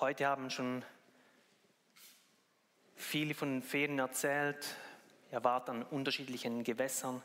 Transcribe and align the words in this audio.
Heute 0.00 0.28
haben 0.28 0.48
schon 0.48 0.84
viele 2.94 3.34
von 3.34 3.54
den 3.54 3.62
Ferien 3.64 3.98
erzählt. 3.98 4.76
Ihr 5.32 5.42
wart 5.42 5.68
an 5.68 5.82
unterschiedlichen 5.82 6.62
Gewässern. 6.62 7.20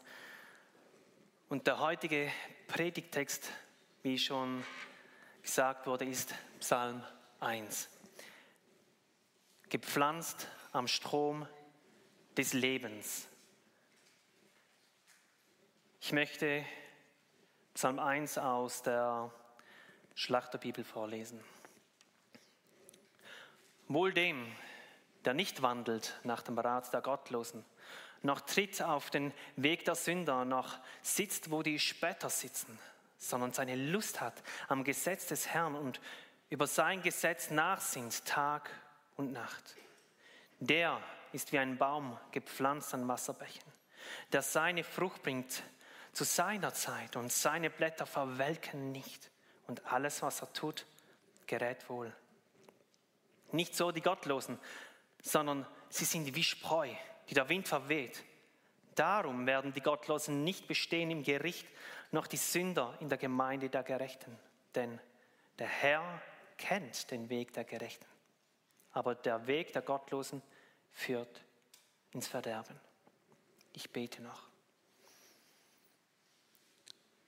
Und 1.49 1.67
der 1.67 1.77
heutige 1.77 2.31
Predigtext, 2.67 3.47
wie 4.01 4.17
schon 4.17 4.63
gesagt 5.43 5.85
wurde, 5.85 6.05
ist 6.05 6.33
Psalm 6.61 7.03
1. 7.41 7.91
Gepflanzt 9.69 10.47
am 10.71 10.87
Strom 10.87 11.47
des 12.35 12.53
Lebens. 12.53 13.27
Ich 16.01 16.11
möchte 16.11 16.65
Psalm 17.75 17.99
1 17.99 18.39
aus 18.39 18.81
der 18.81 19.31
Schlachterbibel 20.15 20.83
vorlesen. 20.83 21.39
Wohl 23.93 24.11
dem, 24.11 24.51
der 25.23 25.35
nicht 25.35 25.61
wandelt 25.61 26.19
nach 26.23 26.41
dem 26.41 26.57
Rat 26.57 26.91
der 26.93 27.01
Gottlosen, 27.01 27.63
noch 28.23 28.41
tritt 28.41 28.81
auf 28.81 29.11
den 29.11 29.31
Weg 29.55 29.85
der 29.85 29.93
Sünder, 29.93 30.45
noch 30.45 30.79
sitzt, 31.03 31.51
wo 31.51 31.61
die 31.61 31.77
Spötter 31.77 32.31
sitzen, 32.31 32.79
sondern 33.19 33.53
seine 33.53 33.75
Lust 33.75 34.19
hat 34.19 34.41
am 34.67 34.83
Gesetz 34.83 35.27
des 35.27 35.47
Herrn 35.47 35.75
und 35.75 36.01
über 36.49 36.65
sein 36.65 37.03
Gesetz 37.03 37.51
nachsinnt 37.51 38.25
Tag 38.25 38.71
und 39.15 39.31
Nacht. 39.31 39.75
Der 40.59 40.99
ist 41.31 41.51
wie 41.51 41.59
ein 41.59 41.77
Baum 41.77 42.17
gepflanzt 42.31 42.95
an 42.95 43.07
Wasserbächen, 43.07 43.71
der 44.31 44.41
seine 44.41 44.83
Frucht 44.83 45.21
bringt 45.21 45.61
zu 46.13 46.23
seiner 46.23 46.73
Zeit 46.73 47.15
und 47.15 47.31
seine 47.31 47.69
Blätter 47.69 48.07
verwelken 48.07 48.91
nicht 48.91 49.29
und 49.67 49.85
alles, 49.85 50.23
was 50.23 50.41
er 50.41 50.51
tut, 50.51 50.87
gerät 51.45 51.87
wohl. 51.89 52.11
Nicht 53.53 53.75
so 53.75 53.91
die 53.91 54.01
Gottlosen, 54.01 54.59
sondern 55.21 55.65
sie 55.89 56.05
sind 56.05 56.35
wie 56.35 56.43
Spreu, 56.43 56.89
die 57.29 57.33
der 57.33 57.47
Wind 57.49 57.67
verweht. 57.67 58.23
Darum 58.95 59.45
werden 59.47 59.73
die 59.73 59.81
Gottlosen 59.81 60.43
nicht 60.43 60.67
bestehen 60.67 61.11
im 61.11 61.23
Gericht, 61.23 61.67
noch 62.11 62.27
die 62.27 62.37
Sünder 62.37 62.95
in 62.99 63.09
der 63.09 63.17
Gemeinde 63.17 63.69
der 63.69 63.83
Gerechten. 63.83 64.37
Denn 64.75 64.99
der 65.59 65.67
Herr 65.67 66.21
kennt 66.57 67.11
den 67.11 67.29
Weg 67.29 67.53
der 67.53 67.63
Gerechten, 67.63 68.05
aber 68.91 69.15
der 69.15 69.47
Weg 69.47 69.71
der 69.73 69.83
Gottlosen 69.83 70.41
führt 70.91 71.43
ins 72.11 72.27
Verderben. 72.27 72.79
Ich 73.73 73.91
bete 73.91 74.21
noch. 74.21 74.41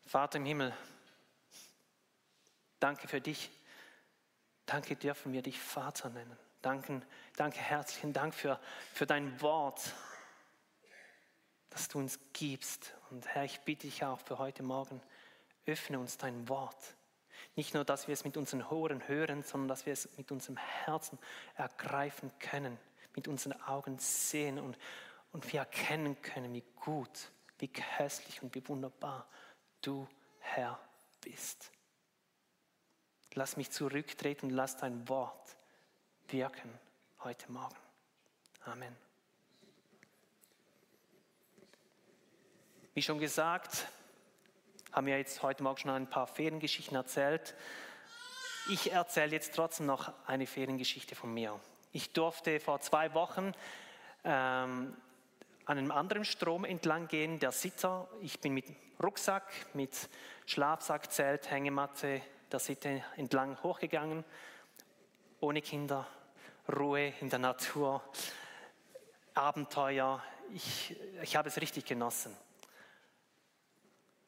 Vater 0.07 0.37
im 0.37 0.45
Himmel, 0.45 0.75
danke 2.79 3.07
für 3.07 3.21
dich 3.21 3.51
Danke 4.65 4.95
dürfen 4.95 5.33
wir 5.33 5.41
dich 5.41 5.59
Vater 5.59 6.09
nennen. 6.09 6.37
Danke, 6.61 7.01
danke 7.35 7.59
herzlichen 7.59 8.13
Dank 8.13 8.33
für, 8.33 8.59
für 8.93 9.05
dein 9.05 9.39
Wort, 9.41 9.93
das 11.69 11.87
du 11.87 11.99
uns 11.99 12.19
gibst. 12.33 12.95
Und 13.11 13.27
Herr, 13.27 13.43
ich 13.43 13.59
bitte 13.61 13.85
dich 13.85 14.03
auch 14.03 14.19
für 14.19 14.39
heute 14.39 14.63
Morgen, 14.63 15.01
öffne 15.67 15.99
uns 15.99 16.17
dein 16.17 16.49
Wort. 16.49 16.95
Nicht 17.55 17.73
nur, 17.73 17.85
dass 17.85 18.07
wir 18.07 18.13
es 18.13 18.25
mit 18.25 18.37
unseren 18.37 18.63
Ohren 18.63 19.07
hören, 19.07 19.43
sondern 19.43 19.67
dass 19.67 19.85
wir 19.85 19.93
es 19.93 20.09
mit 20.17 20.31
unserem 20.31 20.57
Herzen 20.57 21.19
ergreifen 21.55 22.31
können, 22.39 22.77
mit 23.15 23.27
unseren 23.27 23.61
Augen 23.61 23.99
sehen 23.99 24.59
und, 24.59 24.77
und 25.31 25.51
wir 25.53 25.59
erkennen 25.59 26.19
können, 26.21 26.53
wie 26.53 26.65
gut, 26.83 27.31
wie 27.59 27.67
köstlich 27.67 28.41
und 28.41 28.55
wie 28.55 28.67
wunderbar 28.67 29.27
du, 29.81 30.07
Herr, 30.39 30.79
bist. 31.21 31.71
Lass 33.37 33.57
mich 33.57 33.69
zurücktreten, 33.69 34.49
lass 34.49 34.77
dein 34.77 35.09
Wort 35.09 35.57
wirken 36.29 36.79
heute 37.19 37.51
Morgen. 37.51 37.75
Amen. 38.63 38.95
Wie 42.93 43.01
schon 43.01 43.19
gesagt, 43.19 43.87
haben 44.93 45.07
wir 45.07 45.17
jetzt 45.17 45.43
heute 45.43 45.63
Morgen 45.63 45.77
schon 45.77 45.91
ein 45.91 46.09
paar 46.09 46.27
Feriengeschichten 46.27 46.95
erzählt. 46.95 47.55
Ich 48.69 48.93
erzähle 48.93 49.33
jetzt 49.33 49.53
trotzdem 49.53 49.85
noch 49.85 50.13
eine 50.25 50.47
Feriengeschichte 50.47 51.15
von 51.15 51.33
mir. 51.33 51.59
Ich 51.91 52.13
durfte 52.13 52.61
vor 52.61 52.79
zwei 52.79 53.13
Wochen 53.13 53.51
ähm, 54.23 54.95
an 55.65 55.77
einem 55.77 55.91
anderen 55.91 56.23
Strom 56.23 56.63
entlang 56.63 57.09
gehen, 57.09 57.39
der 57.39 57.51
Sitter. 57.51 58.07
Ich 58.21 58.39
bin 58.39 58.53
mit 58.53 58.65
Rucksack, 59.03 59.51
mit 59.73 60.09
Schlafsack, 60.45 61.11
Zelt, 61.11 61.51
Hängematte, 61.51 62.21
der 62.51 62.59
Sitte 62.59 63.03
entlang 63.15 63.61
hochgegangen, 63.63 64.23
ohne 65.39 65.61
Kinder, 65.61 66.07
Ruhe 66.73 67.13
in 67.21 67.29
der 67.29 67.39
Natur, 67.39 68.01
Abenteuer. 69.33 70.23
Ich, 70.53 70.95
ich 71.21 71.35
habe 71.35 71.49
es 71.49 71.59
richtig 71.59 71.85
genossen. 71.85 72.35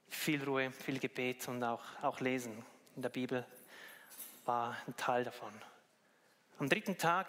Viel 0.10 0.44
Ruhe, 0.44 0.72
viel 0.72 1.00
Gebet 1.00 1.48
und 1.48 1.64
auch, 1.64 1.84
auch 2.02 2.20
Lesen 2.20 2.66
in 2.96 3.02
der 3.02 3.10
Bibel 3.10 3.46
war 4.46 4.76
ein 4.88 4.96
Teil 4.96 5.24
davon. 5.24 5.54
Am 6.60 6.70
dritten 6.70 6.98
Tag 6.98 7.28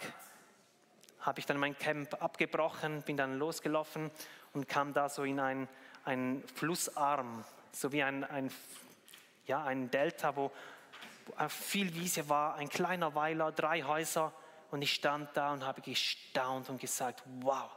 habe 1.20 1.40
ich 1.40 1.46
dann 1.46 1.58
mein 1.58 1.76
Camp 1.76 2.22
abgebrochen, 2.22 3.02
bin 3.02 3.16
dann 3.16 3.38
losgelaufen 3.38 4.10
und 4.54 4.68
kam 4.68 4.94
da 4.94 5.08
so 5.08 5.24
in 5.24 5.40
einen, 5.40 5.68
Flussarm, 6.54 7.44
so 7.72 7.92
wie 7.92 8.02
ein, 8.02 8.24
ein, 8.24 8.50
ja, 9.46 9.64
ein 9.64 9.90
Delta, 9.90 10.34
wo, 10.36 10.50
viel 11.48 11.94
Wiese 11.94 12.28
war, 12.28 12.54
ein 12.54 12.68
kleiner 12.68 13.14
Weiler, 13.14 13.52
drei 13.52 13.82
Häuser. 13.82 14.32
Und 14.70 14.82
ich 14.82 14.92
stand 14.94 15.30
da 15.34 15.52
und 15.52 15.64
habe 15.64 15.80
gestaunt 15.80 16.68
und 16.68 16.80
gesagt, 16.80 17.22
wow, 17.40 17.70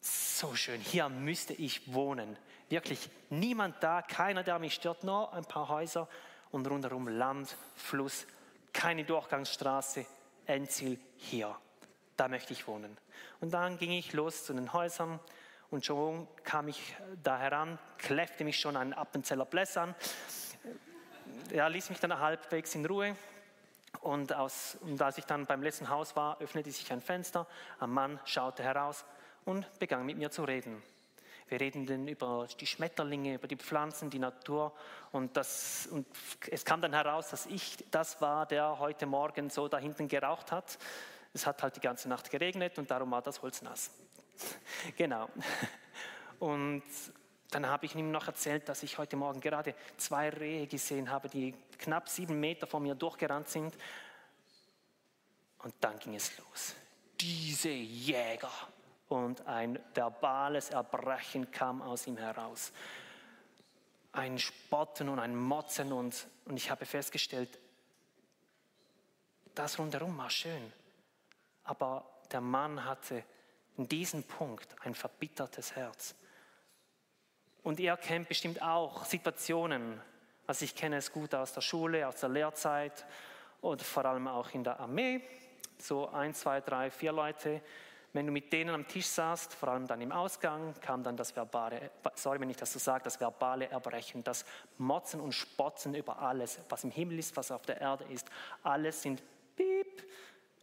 so 0.00 0.54
schön, 0.54 0.80
hier 0.80 1.08
müsste 1.08 1.54
ich 1.54 1.92
wohnen. 1.92 2.36
Wirklich 2.68 3.08
niemand 3.30 3.82
da, 3.82 4.02
keiner, 4.02 4.42
der 4.42 4.58
mich 4.58 4.74
stört, 4.74 5.04
nur 5.04 5.32
ein 5.32 5.44
paar 5.44 5.68
Häuser 5.68 6.08
und 6.50 6.68
rundherum 6.68 7.08
Land, 7.08 7.56
Fluss, 7.76 8.26
keine 8.72 9.04
Durchgangsstraße, 9.04 10.04
Endziel 10.46 10.98
hier. 11.16 11.56
Da 12.16 12.28
möchte 12.28 12.52
ich 12.52 12.66
wohnen. 12.66 12.96
Und 13.40 13.52
dann 13.52 13.78
ging 13.78 13.92
ich 13.92 14.12
los 14.12 14.44
zu 14.44 14.52
den 14.52 14.72
Häusern 14.72 15.18
und 15.70 15.84
schon 15.84 16.26
kam 16.44 16.68
ich 16.68 16.94
da 17.22 17.38
heran, 17.38 17.78
kläffte 17.98 18.44
mich 18.44 18.58
schon 18.58 18.76
ein 18.76 18.92
Appenzeller 18.92 19.44
Blässern 19.44 19.94
er 21.50 21.68
ließ 21.68 21.90
mich 21.90 22.00
dann 22.00 22.18
halbwegs 22.18 22.74
in 22.74 22.86
Ruhe. 22.86 23.16
Und, 24.00 24.32
aus, 24.32 24.76
und 24.82 25.00
als 25.00 25.18
ich 25.18 25.24
dann 25.24 25.46
beim 25.46 25.62
letzten 25.62 25.88
Haus 25.88 26.14
war, 26.14 26.40
öffnete 26.40 26.70
sich 26.70 26.92
ein 26.92 27.00
Fenster. 27.00 27.46
Ein 27.80 27.90
Mann 27.90 28.20
schaute 28.24 28.62
heraus 28.62 29.04
und 29.44 29.66
begann 29.78 30.04
mit 30.04 30.18
mir 30.18 30.30
zu 30.30 30.44
reden. 30.44 30.82
Wir 31.48 31.60
reden 31.60 31.86
dann 31.86 32.06
über 32.06 32.46
die 32.60 32.66
Schmetterlinge, 32.66 33.34
über 33.34 33.48
die 33.48 33.56
Pflanzen, 33.56 34.10
die 34.10 34.18
Natur. 34.18 34.74
Und, 35.12 35.36
das, 35.36 35.88
und 35.90 36.06
es 36.50 36.64
kam 36.64 36.82
dann 36.82 36.92
heraus, 36.92 37.30
dass 37.30 37.46
ich 37.46 37.78
das 37.90 38.20
war, 38.20 38.44
der 38.44 38.78
heute 38.78 39.06
Morgen 39.06 39.48
so 39.48 39.66
da 39.66 39.78
hinten 39.78 40.08
geraucht 40.08 40.52
hat. 40.52 40.78
Es 41.32 41.46
hat 41.46 41.62
halt 41.62 41.76
die 41.76 41.80
ganze 41.80 42.08
Nacht 42.08 42.30
geregnet 42.30 42.78
und 42.78 42.90
darum 42.90 43.10
war 43.10 43.22
das 43.22 43.40
Holz 43.40 43.62
nass. 43.62 43.90
genau. 44.96 45.30
Und 46.38 46.82
dann 47.50 47.66
habe 47.66 47.86
ich 47.86 47.94
ihm 47.94 48.10
noch 48.10 48.26
erzählt, 48.26 48.68
dass 48.68 48.82
ich 48.82 48.98
heute 48.98 49.16
Morgen 49.16 49.40
gerade 49.40 49.74
zwei 49.96 50.28
Rehe 50.28 50.66
gesehen 50.66 51.10
habe, 51.10 51.28
die 51.28 51.54
knapp 51.78 52.08
sieben 52.08 52.38
Meter 52.38 52.66
vor 52.66 52.80
mir 52.80 52.94
durchgerannt 52.94 53.48
sind. 53.48 53.74
Und 55.58 55.74
dann 55.80 55.98
ging 55.98 56.14
es 56.14 56.36
los. 56.38 56.74
Diese 57.18 57.70
Jäger. 57.70 58.50
Und 59.08 59.46
ein 59.46 59.78
verbales 59.94 60.68
Erbrechen 60.70 61.50
kam 61.50 61.80
aus 61.80 62.06
ihm 62.06 62.18
heraus. 62.18 62.72
Ein 64.12 64.38
Spotten 64.38 65.08
und 65.08 65.18
ein 65.18 65.34
Motzen. 65.34 65.92
Und, 65.92 66.26
und 66.44 66.56
ich 66.58 66.70
habe 66.70 66.84
festgestellt, 66.84 67.58
das 69.54 69.78
rundherum 69.78 70.16
war 70.18 70.28
schön. 70.28 70.72
Aber 71.64 72.04
der 72.30 72.42
Mann 72.42 72.84
hatte 72.84 73.24
in 73.78 73.88
diesem 73.88 74.22
Punkt 74.22 74.76
ein 74.84 74.94
verbittertes 74.94 75.74
Herz. 75.74 76.14
Und 77.62 77.80
ihr 77.80 77.96
kennt 77.96 78.28
bestimmt 78.28 78.62
auch 78.62 79.04
Situationen, 79.04 80.00
also 80.46 80.64
ich 80.64 80.74
kenne 80.74 80.96
es 80.96 81.12
gut 81.12 81.34
aus 81.34 81.52
der 81.52 81.60
Schule, 81.60 82.08
aus 82.08 82.20
der 82.20 82.30
Lehrzeit 82.30 83.04
und 83.60 83.82
vor 83.82 84.06
allem 84.06 84.26
auch 84.28 84.50
in 84.54 84.64
der 84.64 84.80
Armee. 84.80 85.20
So 85.78 86.08
ein, 86.08 86.34
zwei, 86.34 86.60
drei, 86.62 86.90
vier 86.90 87.12
Leute. 87.12 87.60
Wenn 88.14 88.24
du 88.24 88.32
mit 88.32 88.50
denen 88.52 88.74
am 88.74 88.88
Tisch 88.88 89.06
saßt, 89.06 89.52
vor 89.52 89.68
allem 89.68 89.86
dann 89.86 90.00
im 90.00 90.10
Ausgang, 90.10 90.74
kam 90.80 91.02
dann 91.02 91.16
das 91.18 91.36
verbale, 91.36 91.90
sorry, 92.14 92.40
wenn 92.40 92.48
ich 92.48 92.56
das 92.56 92.72
so 92.72 92.78
sage, 92.78 93.04
das 93.04 93.20
verbale 93.20 93.68
Erbrechen, 93.68 94.24
das 94.24 94.46
Motzen 94.78 95.20
und 95.20 95.32
Spotzen 95.32 95.94
über 95.94 96.18
alles, 96.18 96.58
was 96.70 96.84
im 96.84 96.90
Himmel 96.90 97.18
ist, 97.18 97.36
was 97.36 97.50
auf 97.50 97.66
der 97.66 97.80
Erde 97.80 98.04
ist. 98.04 98.26
Alles 98.62 99.02
sind 99.02 99.22
piep, 99.56 100.02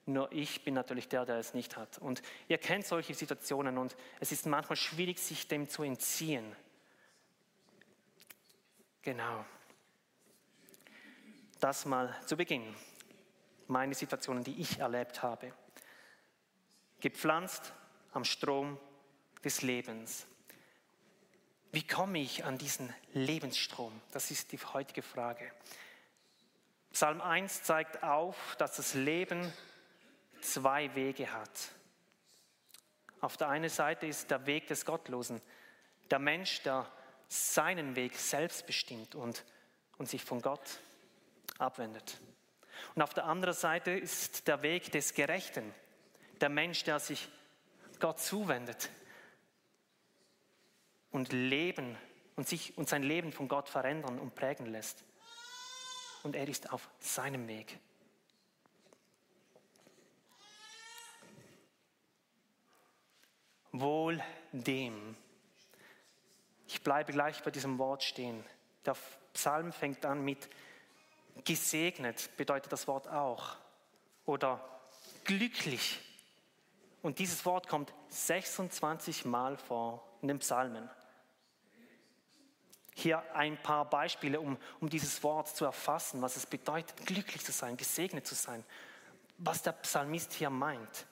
nur 0.07 0.31
ich 0.31 0.63
bin 0.63 0.73
natürlich 0.73 1.07
der, 1.07 1.25
der 1.25 1.37
es 1.37 1.53
nicht 1.53 1.77
hat. 1.77 1.99
Und 1.99 2.23
ihr 2.47 2.57
kennt 2.57 2.87
solche 2.87 3.13
Situationen 3.13 3.77
und 3.77 3.95
es 4.19 4.31
ist 4.31 4.47
manchmal 4.47 4.77
schwierig, 4.77 5.19
sich 5.19 5.47
dem 5.47 5.69
zu 5.69 5.83
entziehen. 5.83 6.55
Genau. 9.05 9.45
Das 11.59 11.85
mal 11.85 12.19
zu 12.25 12.35
Beginn. 12.35 12.75
meine 13.67 13.93
Situationen, 13.93 14.43
die 14.43 14.59
ich 14.59 14.79
erlebt 14.79 15.21
habe. 15.21 15.53
Gepflanzt 17.01 17.71
am 18.13 18.25
Strom 18.25 18.79
des 19.43 19.61
Lebens. 19.61 20.25
Wie 21.71 21.85
komme 21.85 22.17
ich 22.17 22.45
an 22.45 22.57
diesen 22.57 22.91
Lebensstrom? 23.13 24.01
Das 24.11 24.31
ist 24.31 24.51
die 24.51 24.57
heutige 24.57 25.03
Frage. 25.03 25.51
Psalm 26.91 27.21
1 27.21 27.61
zeigt 27.61 28.01
auf, 28.01 28.55
dass 28.57 28.77
das 28.77 28.95
Leben 28.95 29.53
zwei 30.41 30.95
Wege 30.95 31.31
hat. 31.31 31.69
Auf 33.21 33.37
der 33.37 33.49
einen 33.49 33.69
Seite 33.69 34.07
ist 34.07 34.31
der 34.31 34.47
Weg 34.47 34.65
des 34.65 34.83
Gottlosen, 34.83 35.43
der 36.09 36.19
Mensch, 36.19 36.63
der 36.63 36.91
seinen 37.27 37.95
Weg 37.95 38.15
selbst 38.15 38.65
bestimmt 38.65 39.15
und, 39.15 39.43
und 39.97 40.09
sich 40.09 40.23
von 40.23 40.41
Gott 40.41 40.79
abwendet. 41.57 42.19
Und 42.93 43.01
auf 43.01 43.13
der 43.13 43.25
anderen 43.25 43.55
Seite 43.55 43.91
ist 43.91 44.47
der 44.47 44.61
Weg 44.61 44.91
des 44.91 45.13
Gerechten, 45.13 45.73
der 46.41 46.49
Mensch, 46.49 46.83
der 46.83 46.99
sich 46.99 47.29
Gott 47.99 48.19
zuwendet 48.19 48.89
und 51.11 51.31
leben 51.31 51.97
und 52.35 52.47
sich 52.47 52.77
und 52.77 52.89
sein 52.89 53.03
Leben 53.03 53.31
von 53.31 53.47
Gott 53.47 53.69
verändern 53.69 54.19
und 54.19 54.35
prägen 54.35 54.65
lässt. 54.65 55.03
Und 56.23 56.35
er 56.35 56.47
ist 56.47 56.73
auf 56.73 56.89
seinem 56.99 57.47
Weg. 57.47 57.79
Wohl 63.71 64.21
dem. 64.51 65.15
Ich 66.75 66.83
bleibe 66.83 67.13
gleich 67.13 67.41
bei 67.41 67.51
diesem 67.51 67.79
Wort 67.79 68.03
stehen. 68.03 68.43
Der 68.85 68.97
Psalm 69.31 69.71
fängt 69.71 70.05
an 70.05 70.25
mit 70.25 70.49
gesegnet, 71.45 72.29
bedeutet 72.35 72.69
das 72.73 72.85
Wort 72.85 73.07
auch. 73.07 73.55
Oder 74.25 74.59
glücklich. 75.23 76.01
Und 77.01 77.19
dieses 77.19 77.45
Wort 77.45 77.69
kommt 77.69 77.93
26 78.09 79.23
Mal 79.23 79.55
vor 79.55 80.05
in 80.21 80.27
den 80.27 80.39
Psalmen. 80.39 80.89
Hier 82.93 83.23
ein 83.33 83.55
paar 83.55 83.89
Beispiele, 83.89 84.41
um, 84.41 84.57
um 84.81 84.89
dieses 84.89 85.23
Wort 85.23 85.47
zu 85.47 85.63
erfassen, 85.63 86.21
was 86.21 86.35
es 86.35 86.45
bedeutet, 86.45 87.05
glücklich 87.05 87.45
zu 87.45 87.53
sein, 87.53 87.77
gesegnet 87.77 88.27
zu 88.27 88.35
sein. 88.35 88.65
Was 89.37 89.61
der 89.61 89.71
Psalmist 89.71 90.33
hier 90.33 90.49
meint. 90.49 91.07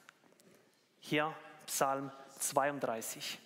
Hier 0.99 1.33
Psalm 1.67 2.11
32. 2.39 3.39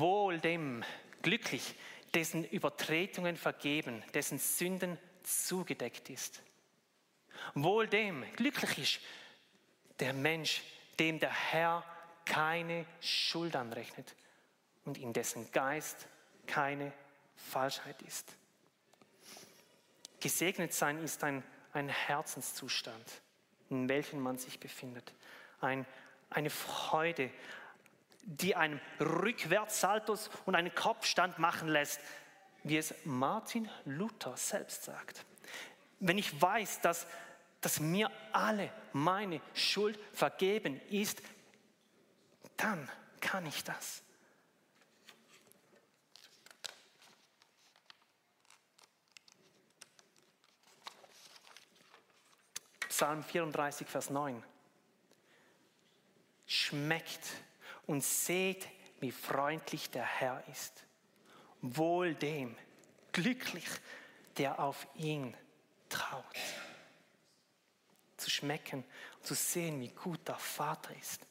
Wohl 0.00 0.38
dem, 0.38 0.84
glücklich, 1.22 1.74
dessen 2.14 2.44
Übertretungen 2.44 3.36
vergeben, 3.36 4.02
dessen 4.12 4.38
Sünden 4.38 4.98
zugedeckt 5.22 6.10
ist. 6.10 6.42
Wohl 7.54 7.86
dem, 7.88 8.24
glücklich 8.36 8.96
ist 8.96 10.00
der 10.00 10.12
Mensch, 10.12 10.62
dem 10.98 11.18
der 11.20 11.32
Herr 11.32 11.84
keine 12.24 12.86
Schuld 13.00 13.54
anrechnet 13.54 14.14
und 14.84 14.98
in 14.98 15.12
dessen 15.12 15.50
Geist 15.52 16.08
keine 16.46 16.92
Falschheit 17.36 18.00
ist. 18.02 18.32
Gesegnet 20.20 20.72
sein 20.72 21.02
ist 21.02 21.22
ein, 21.22 21.42
ein 21.72 21.88
Herzenszustand, 21.88 23.22
in 23.70 23.88
welchem 23.88 24.20
man 24.20 24.38
sich 24.38 24.58
befindet. 24.58 25.12
Ein 25.60 25.86
eine 26.34 26.50
Freude, 26.50 27.30
die 28.26 28.56
einen 28.56 28.80
Rückwärtssaltus 29.00 30.30
und 30.46 30.54
einen 30.54 30.74
Kopfstand 30.74 31.38
machen 31.38 31.68
lässt, 31.68 32.00
wie 32.62 32.78
es 32.78 32.94
Martin 33.04 33.68
Luther 33.84 34.36
selbst 34.36 34.84
sagt. 34.84 35.24
Wenn 36.00 36.18
ich 36.18 36.40
weiß, 36.40 36.80
dass, 36.80 37.06
dass 37.60 37.80
mir 37.80 38.10
alle 38.32 38.72
meine 38.92 39.40
Schuld 39.52 39.98
vergeben 40.12 40.80
ist, 40.88 41.22
dann 42.56 42.90
kann 43.20 43.46
ich 43.46 43.64
das. 43.64 44.02
Psalm 52.88 53.24
34, 53.24 53.88
Vers 53.88 54.08
9 54.10 54.42
schmeckt 56.46 57.43
und 57.86 58.02
seht, 58.02 58.68
wie 59.00 59.10
freundlich 59.10 59.90
der 59.90 60.04
Herr 60.04 60.44
ist. 60.48 60.84
Wohl 61.60 62.14
dem, 62.14 62.56
glücklich, 63.12 63.66
der 64.36 64.58
auf 64.58 64.86
ihn 64.94 65.36
traut. 65.88 66.24
Zu 68.16 68.30
schmecken 68.30 68.84
und 69.16 69.26
zu 69.26 69.34
sehen, 69.34 69.80
wie 69.80 69.88
gut 69.88 70.26
der 70.26 70.38
Vater 70.38 70.94
ist, 70.96 71.26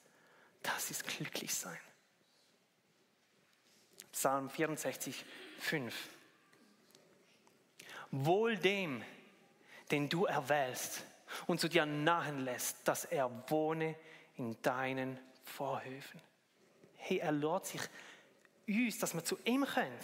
das 0.62 0.92
ist 0.92 1.06
glücklich 1.06 1.54
sein. 1.54 1.80
Psalm 4.12 4.50
64, 4.50 5.26
5. 5.60 6.10
Wohl 8.12 8.58
dem, 8.58 9.04
den 9.92 10.08
du 10.08 10.26
erwählst 10.26 11.04
und 11.48 11.60
zu 11.60 11.68
dir 11.68 11.86
nahen 11.86 12.40
lässt, 12.46 12.88
dass 12.88 13.06
er 13.06 13.50
wohne 13.50 13.96
in 14.36 14.62
deinen 14.62 15.20
Vorhöfen. 15.44 16.22
Hey, 17.06 17.18
er 17.18 17.34
lädt 17.34 17.66
sich 17.66 17.82
uns, 18.66 18.98
dass 18.98 19.14
wir 19.14 19.26
zu 19.26 19.38
ihm 19.44 19.66
können. 19.66 20.00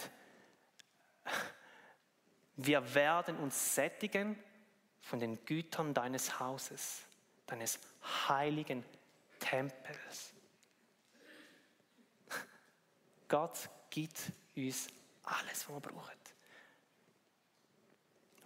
Wir 2.56 2.94
werden 2.94 3.38
uns 3.38 3.74
sättigen 3.74 4.38
von 5.00 5.18
den 5.18 5.42
Gütern 5.46 5.94
deines 5.94 6.38
Hauses, 6.38 7.00
deines 7.46 7.78
heiligen 8.28 8.84
Tempels. 9.38 10.34
Gott 13.28 13.70
gibt 13.88 14.18
uns 14.54 14.88
alles, 15.22 15.66
was 15.66 15.76
wir 15.76 15.80
brauchen. 15.80 16.18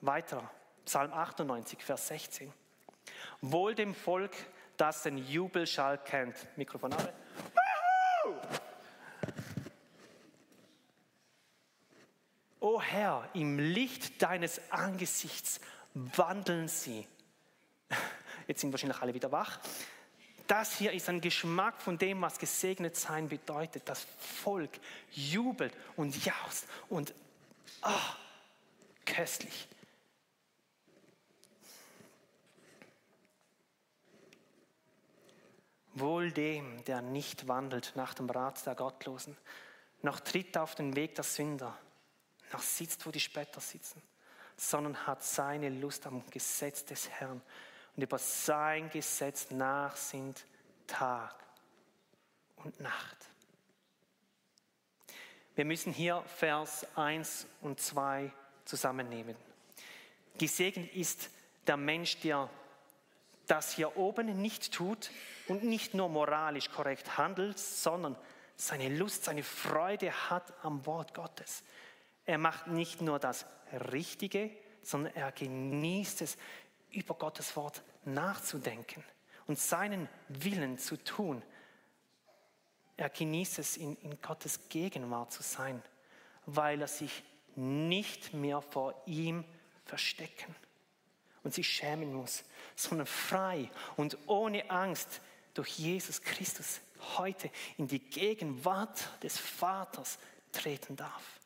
Weiter, 0.00 0.48
Psalm 0.84 1.12
98, 1.12 1.82
Vers 1.82 2.06
16. 2.06 2.52
Wohl 3.40 3.74
dem 3.74 3.96
Volk, 3.96 4.32
das 4.76 5.02
den 5.02 5.18
Jubelschall 5.18 5.98
kennt. 5.98 6.36
Mikrofon 6.56 6.92
alle. 6.92 7.23
Herr, 12.94 13.28
im 13.34 13.58
Licht 13.58 14.22
deines 14.22 14.60
Angesichts 14.70 15.58
wandeln 15.94 16.68
sie. 16.68 17.04
Jetzt 18.46 18.60
sind 18.60 18.70
wahrscheinlich 18.70 19.02
alle 19.02 19.12
wieder 19.12 19.32
wach. 19.32 19.58
Das 20.46 20.78
hier 20.78 20.92
ist 20.92 21.08
ein 21.08 21.20
Geschmack 21.20 21.82
von 21.82 21.98
dem, 21.98 22.22
was 22.22 22.38
gesegnet 22.38 22.94
sein 22.94 23.28
bedeutet. 23.28 23.88
Das 23.88 24.06
Volk 24.20 24.70
jubelt 25.10 25.74
und 25.96 26.24
jaust 26.24 26.68
und 26.88 27.12
oh, 27.82 28.12
köstlich. 29.04 29.66
Wohl 35.94 36.30
dem, 36.30 36.84
der 36.84 37.02
nicht 37.02 37.48
wandelt 37.48 37.90
nach 37.96 38.14
dem 38.14 38.30
Rat 38.30 38.64
der 38.64 38.76
Gottlosen, 38.76 39.36
noch 40.02 40.20
tritt 40.20 40.56
auf 40.56 40.76
den 40.76 40.94
Weg 40.94 41.16
der 41.16 41.24
Sünder, 41.24 41.76
noch 42.54 42.62
sitzt, 42.62 43.04
wo 43.04 43.10
die 43.10 43.20
Spötter 43.20 43.60
sitzen, 43.60 44.00
sondern 44.56 45.06
hat 45.06 45.22
seine 45.22 45.68
Lust 45.68 46.06
am 46.06 46.24
Gesetz 46.30 46.84
des 46.84 47.10
Herrn 47.10 47.42
und 47.96 48.02
über 48.02 48.18
sein 48.18 48.88
Gesetz 48.90 49.50
nach 49.50 49.96
sind 49.96 50.44
Tag 50.86 51.34
und 52.56 52.78
Nacht. 52.80 53.16
Wir 55.56 55.64
müssen 55.64 55.92
hier 55.92 56.22
Vers 56.36 56.86
1 56.96 57.46
und 57.60 57.80
2 57.80 58.32
zusammennehmen. 58.64 59.36
Gesegnet 60.38 60.94
ist 60.94 61.30
der 61.66 61.76
Mensch, 61.76 62.18
der 62.20 62.48
das 63.46 63.72
hier 63.72 63.96
oben 63.96 64.40
nicht 64.40 64.72
tut 64.72 65.10
und 65.48 65.64
nicht 65.64 65.94
nur 65.94 66.08
moralisch 66.08 66.70
korrekt 66.70 67.18
handelt, 67.18 67.58
sondern 67.58 68.16
seine 68.56 68.88
Lust, 68.96 69.24
seine 69.24 69.42
Freude 69.42 70.12
hat 70.30 70.52
am 70.64 70.86
Wort 70.86 71.14
Gottes. 71.14 71.62
Er 72.26 72.38
macht 72.38 72.66
nicht 72.66 73.00
nur 73.00 73.18
das 73.18 73.46
Richtige, 73.92 74.50
sondern 74.82 75.14
er 75.14 75.32
genießt 75.32 76.22
es, 76.22 76.36
über 76.90 77.14
Gottes 77.14 77.56
Wort 77.56 77.82
nachzudenken 78.04 79.02
und 79.46 79.58
seinen 79.58 80.08
Willen 80.28 80.78
zu 80.78 80.96
tun. 80.96 81.42
Er 82.96 83.08
genießt 83.08 83.58
es, 83.58 83.76
in, 83.76 83.96
in 83.96 84.20
Gottes 84.20 84.68
Gegenwart 84.68 85.32
zu 85.32 85.42
sein, 85.42 85.82
weil 86.46 86.80
er 86.80 86.88
sich 86.88 87.24
nicht 87.56 88.32
mehr 88.32 88.60
vor 88.60 88.94
ihm 89.06 89.44
verstecken 89.84 90.54
und 91.42 91.52
sich 91.52 91.68
schämen 91.68 92.14
muss, 92.14 92.44
sondern 92.76 93.06
frei 93.06 93.70
und 93.96 94.16
ohne 94.26 94.70
Angst 94.70 95.20
durch 95.54 95.78
Jesus 95.78 96.22
Christus 96.22 96.80
heute 97.18 97.50
in 97.76 97.86
die 97.86 97.98
Gegenwart 97.98 99.08
des 99.22 99.38
Vaters 99.38 100.18
treten 100.52 100.96
darf. 100.96 101.40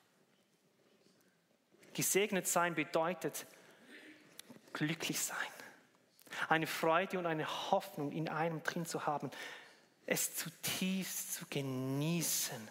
Gesegnet 1.98 2.46
sein 2.46 2.76
bedeutet 2.76 3.44
glücklich 4.72 5.18
sein, 5.18 5.36
eine 6.48 6.68
Freude 6.68 7.18
und 7.18 7.26
eine 7.26 7.72
Hoffnung 7.72 8.12
in 8.12 8.28
einem 8.28 8.62
drin 8.62 8.86
zu 8.86 9.04
haben, 9.04 9.32
es 10.06 10.36
zutiefst 10.36 11.34
zu 11.34 11.46
genießen, 11.50 12.70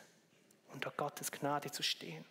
unter 0.71 0.91
Gottes 0.91 1.29
Gnade 1.29 1.69
zu 1.69 1.83
stehen. 1.83 2.23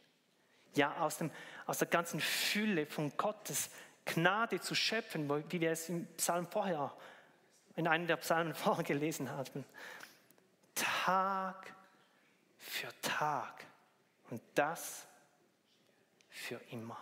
Ja, 0.74 0.96
aus, 0.96 1.18
dem, 1.18 1.30
aus 1.66 1.76
der 1.76 1.88
ganzen 1.88 2.18
Fülle 2.18 2.86
von 2.86 3.14
Gottes 3.18 3.68
Gnade 4.06 4.62
zu 4.62 4.74
schöpfen, 4.74 5.28
wie 5.50 5.60
wir 5.60 5.72
es 5.72 5.90
im 5.90 6.06
Psalm 6.14 6.46
vorher, 6.46 6.96
in 7.74 7.86
einem 7.88 8.06
der 8.06 8.16
Psalmen 8.16 8.54
vorher 8.54 8.84
gelesen 8.84 9.30
hatten. 9.30 9.66
Tag 10.74 11.74
für 12.56 12.88
Tag. 13.02 13.66
Und 14.30 14.40
das 14.54 15.06
für 16.36 16.60
immer. 16.70 16.98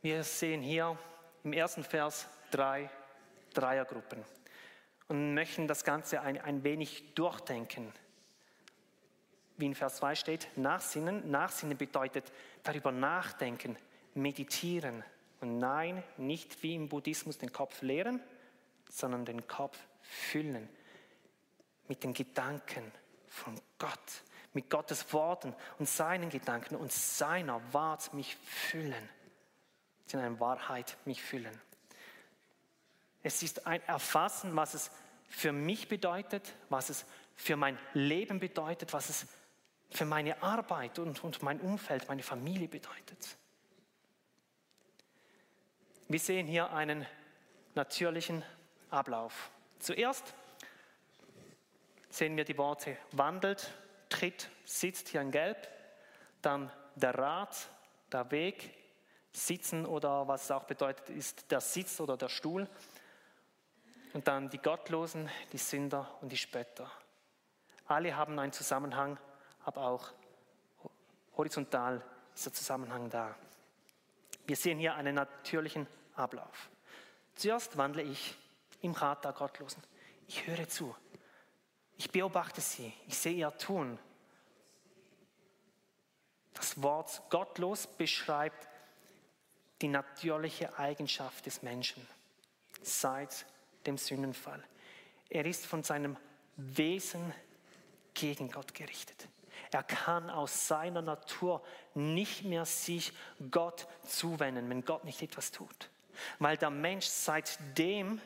Wir 0.00 0.24
sehen 0.24 0.62
hier 0.62 0.98
im 1.44 1.52
ersten 1.52 1.84
Vers 1.84 2.26
drei 2.50 2.90
Dreiergruppen 3.54 4.24
und 5.08 5.34
möchten 5.34 5.68
das 5.68 5.84
Ganze 5.84 6.20
ein, 6.20 6.40
ein 6.40 6.64
wenig 6.64 7.14
durchdenken. 7.14 7.92
Wie 9.56 9.66
in 9.66 9.74
Vers 9.74 9.96
2 9.96 10.14
steht, 10.14 10.48
Nachsinnen. 10.56 11.30
Nachsinnen 11.30 11.76
bedeutet 11.76 12.30
darüber 12.62 12.92
nachdenken, 12.92 13.76
meditieren. 14.14 15.02
Und 15.40 15.58
nein, 15.58 16.02
nicht 16.16 16.62
wie 16.62 16.74
im 16.74 16.88
Buddhismus 16.88 17.38
den 17.38 17.52
Kopf 17.52 17.82
leeren, 17.82 18.20
sondern 18.88 19.24
den 19.24 19.46
Kopf 19.46 19.78
füllen 20.02 20.68
mit 21.88 22.02
den 22.02 22.14
Gedanken 22.14 22.92
von 23.26 23.60
Gott, 23.78 24.22
mit 24.52 24.70
Gottes 24.70 25.12
Worten 25.12 25.54
und 25.78 25.88
seinen 25.88 26.30
Gedanken 26.30 26.76
und 26.76 26.92
seiner 26.92 27.60
Wahrheit 27.72 28.14
mich 28.14 28.36
füllen, 28.36 29.08
in 30.12 30.40
Wahrheit 30.40 30.96
mich 31.04 31.22
füllen. 31.22 31.60
Es 33.22 33.42
ist 33.42 33.66
ein 33.66 33.82
Erfassen, 33.88 34.54
was 34.54 34.74
es 34.74 34.90
für 35.28 35.52
mich 35.52 35.88
bedeutet, 35.88 36.54
was 36.68 36.90
es 36.90 37.04
für 37.34 37.56
mein 37.56 37.78
Leben 37.92 38.38
bedeutet, 38.40 38.92
was 38.92 39.10
es 39.10 39.26
für 39.90 40.04
meine 40.04 40.42
Arbeit 40.42 40.98
und, 40.98 41.22
und 41.22 41.42
mein 41.42 41.60
Umfeld, 41.60 42.08
meine 42.08 42.22
Familie 42.22 42.68
bedeutet. 42.68 43.36
Wir 46.08 46.20
sehen 46.20 46.46
hier 46.46 46.72
einen 46.72 47.06
natürlichen 47.74 48.44
Ablauf. 48.90 49.50
Zuerst 49.80 50.34
sehen 52.16 52.36
wir 52.36 52.44
die 52.44 52.56
Worte 52.56 52.96
wandelt, 53.12 53.70
tritt, 54.08 54.48
sitzt 54.64 55.08
hier 55.08 55.20
in 55.20 55.30
Gelb, 55.30 55.68
dann 56.40 56.72
der 56.94 57.16
Rat, 57.16 57.68
der 58.10 58.30
Weg, 58.30 58.74
sitzen 59.32 59.84
oder 59.84 60.26
was 60.26 60.44
es 60.44 60.50
auch 60.50 60.64
bedeutet, 60.64 61.10
ist 61.10 61.50
der 61.50 61.60
Sitz 61.60 62.00
oder 62.00 62.16
der 62.16 62.30
Stuhl. 62.30 62.66
Und 64.14 64.26
dann 64.26 64.48
die 64.48 64.58
Gottlosen, 64.58 65.28
die 65.52 65.58
Sünder 65.58 66.16
und 66.22 66.32
die 66.32 66.38
Spötter. 66.38 66.90
Alle 67.86 68.16
haben 68.16 68.38
einen 68.38 68.52
Zusammenhang, 68.52 69.18
aber 69.64 69.82
auch 69.82 70.10
horizontal 71.36 72.02
ist 72.34 72.46
der 72.46 72.52
Zusammenhang 72.54 73.10
da. 73.10 73.34
Wir 74.46 74.56
sehen 74.56 74.78
hier 74.78 74.94
einen 74.94 75.16
natürlichen 75.16 75.86
Ablauf. 76.14 76.70
Zuerst 77.34 77.76
wandle 77.76 78.02
ich 78.02 78.34
im 78.80 78.92
Rat 78.92 79.24
der 79.24 79.32
Gottlosen. 79.32 79.82
Ich 80.28 80.46
höre 80.46 80.66
zu. 80.66 80.96
Ich 81.96 82.10
beobachte 82.10 82.60
sie. 82.60 82.92
Ich 83.06 83.18
sehe 83.18 83.34
ihr 83.34 83.56
Tun. 83.58 83.98
Das 86.54 86.80
Wort 86.82 87.22
gottlos 87.30 87.86
beschreibt 87.86 88.68
die 89.82 89.88
natürliche 89.88 90.78
Eigenschaft 90.78 91.46
des 91.46 91.62
Menschen 91.62 92.06
seit 92.82 93.46
dem 93.86 93.98
Sündenfall. 93.98 94.62
Er 95.28 95.44
ist 95.44 95.66
von 95.66 95.82
seinem 95.82 96.16
Wesen 96.56 97.34
gegen 98.14 98.50
Gott 98.50 98.74
gerichtet. 98.74 99.28
Er 99.70 99.82
kann 99.82 100.30
aus 100.30 100.68
seiner 100.68 101.02
Natur 101.02 101.62
nicht 101.94 102.44
mehr 102.44 102.64
sich 102.64 103.12
Gott 103.50 103.86
zuwenden, 104.06 104.70
wenn 104.70 104.84
Gott 104.84 105.04
nicht 105.04 105.22
etwas 105.22 105.50
tut. 105.50 105.90
Weil 106.38 106.56
der 106.56 106.70
Mensch 106.70 107.06
seitdem 107.06 108.20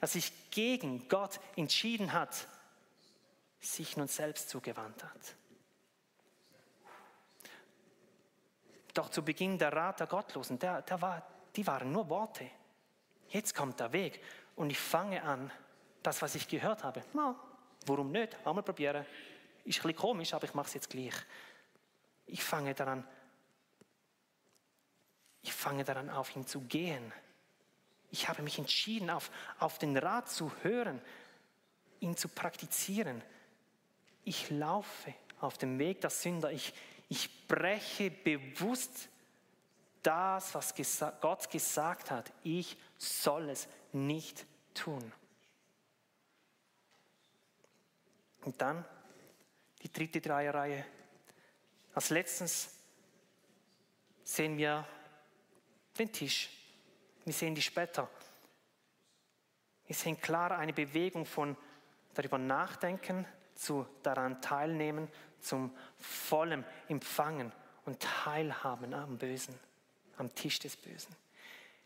er 0.00 0.08
sich 0.08 0.32
gegen 0.50 1.08
Gott 1.08 1.40
entschieden 1.56 2.12
hat, 2.12 2.48
sich 3.66 3.96
nun 3.96 4.08
selbst 4.08 4.48
zugewandt 4.48 5.02
hat. 5.04 5.36
Doch 8.92 9.10
zu 9.10 9.24
Beginn 9.24 9.58
der 9.58 9.72
Rat 9.72 10.00
der 10.00 10.06
Gottlosen, 10.06 10.58
der, 10.58 10.82
der 10.82 11.00
war, 11.02 11.26
die 11.56 11.66
waren 11.66 11.90
nur 11.90 12.08
Worte. 12.08 12.48
Jetzt 13.28 13.54
kommt 13.54 13.80
der 13.80 13.92
Weg 13.92 14.22
und 14.54 14.70
ich 14.70 14.78
fange 14.78 15.22
an, 15.22 15.50
das, 16.02 16.22
was 16.22 16.34
ich 16.34 16.46
gehört 16.46 16.84
habe. 16.84 17.02
Na, 17.12 17.34
warum 17.86 18.12
nicht? 18.12 18.36
Einmal 18.46 18.62
probieren. 18.62 19.04
Ist 19.64 19.78
ein 19.78 19.82
bisschen 19.82 19.96
komisch, 19.96 20.34
aber 20.34 20.44
ich 20.44 20.54
mache 20.54 20.68
es 20.68 20.74
jetzt 20.74 20.90
gleich. 20.90 21.14
Ich 22.26 22.44
fange 22.44 22.74
daran, 22.74 23.06
ich 25.42 25.52
fange 25.52 25.84
daran 25.84 26.10
auf 26.10 26.36
ihn 26.36 26.46
zu 26.46 26.60
gehen. 26.60 27.12
Ich 28.10 28.28
habe 28.28 28.42
mich 28.42 28.58
entschieden, 28.58 29.10
auf, 29.10 29.30
auf 29.58 29.78
den 29.78 29.96
Rat 29.96 30.30
zu 30.30 30.52
hören, 30.62 31.00
ihn 32.00 32.16
zu 32.16 32.28
praktizieren. 32.28 33.22
Ich 34.24 34.50
laufe 34.50 35.14
auf 35.40 35.58
dem 35.58 35.78
Weg 35.78 36.00
der 36.00 36.10
Sünder. 36.10 36.50
Ich, 36.50 36.72
ich 37.08 37.46
breche 37.46 38.10
bewusst 38.10 39.08
das, 40.02 40.54
was 40.54 40.74
gesa 40.74 41.10
Gott 41.20 41.50
gesagt 41.50 42.10
hat. 42.10 42.32
Ich 42.42 42.76
soll 42.96 43.50
es 43.50 43.68
nicht 43.92 44.46
tun. 44.72 45.12
Und 48.42 48.60
dann 48.60 48.84
die 49.82 49.92
dritte 49.92 50.20
Dreierreihe. 50.20 50.84
Als 51.94 52.10
letztes 52.10 52.70
sehen 54.22 54.56
wir 54.56 54.86
den 55.98 56.10
Tisch. 56.12 56.50
Wir 57.24 57.32
sehen 57.32 57.54
die 57.54 57.62
später. 57.62 58.08
Wir 59.86 59.94
sehen 59.94 60.20
klar 60.20 60.52
eine 60.52 60.72
Bewegung 60.72 61.26
von 61.26 61.56
darüber 62.14 62.38
nachdenken 62.38 63.26
zu 63.54 63.86
daran 64.02 64.40
teilnehmen, 64.40 65.08
zum 65.40 65.74
vollen 65.98 66.64
Empfangen 66.88 67.52
und 67.84 68.00
Teilhaben 68.00 68.94
am 68.94 69.18
Bösen, 69.18 69.54
am 70.16 70.34
Tisch 70.34 70.58
des 70.58 70.76
Bösen. 70.76 71.14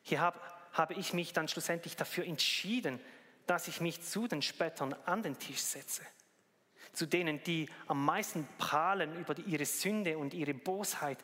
Hier 0.02 0.20
habe, 0.20 0.38
habe 0.72 0.94
ich 0.94 1.12
mich 1.12 1.32
dann 1.32 1.48
schlussendlich 1.48 1.96
dafür 1.96 2.24
entschieden, 2.24 3.00
dass 3.46 3.68
ich 3.68 3.80
mich 3.80 4.02
zu 4.02 4.28
den 4.28 4.42
Spätern 4.42 4.94
an 5.06 5.22
den 5.22 5.38
Tisch 5.38 5.60
setze. 5.60 6.02
Zu 6.92 7.06
denen, 7.06 7.42
die 7.42 7.68
am 7.86 8.04
meisten 8.04 8.46
prahlen 8.58 9.18
über 9.18 9.36
ihre 9.38 9.64
Sünde 9.64 10.18
und 10.18 10.34
ihre 10.34 10.54
Bosheit, 10.54 11.18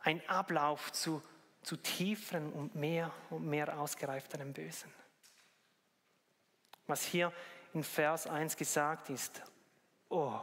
ein 0.00 0.26
Ablauf 0.28 0.92
zu, 0.92 1.22
zu 1.62 1.76
tieferen 1.76 2.52
und 2.52 2.74
mehr 2.74 3.12
und 3.30 3.46
mehr 3.46 3.78
ausgereifteren 3.78 4.52
Bösen. 4.52 4.92
Was 6.86 7.04
hier 7.04 7.32
in 7.72 7.84
Vers 7.84 8.26
1 8.26 8.56
gesagt 8.56 9.10
ist, 9.10 9.42
oh, 10.12 10.40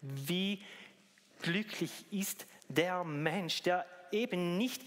wie 0.00 0.62
glücklich 1.40 2.04
ist 2.10 2.46
der 2.68 3.04
Mensch, 3.04 3.62
der 3.62 3.86
eben 4.10 4.58
nicht 4.58 4.82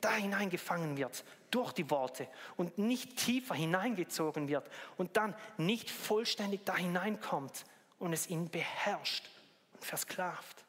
da 0.00 0.14
hineingefangen 0.14 0.96
wird 0.96 1.24
durch 1.50 1.72
die 1.72 1.90
Worte 1.90 2.28
und 2.56 2.78
nicht 2.78 3.16
tiefer 3.16 3.54
hineingezogen 3.54 4.48
wird 4.48 4.70
und 4.96 5.16
dann 5.16 5.34
nicht 5.58 5.90
vollständig 5.90 6.64
da 6.64 6.76
hineinkommt 6.76 7.64
und 7.98 8.12
es 8.12 8.28
ihn 8.28 8.48
beherrscht 8.48 9.28
und 9.74 9.84
versklavt. 9.84 10.64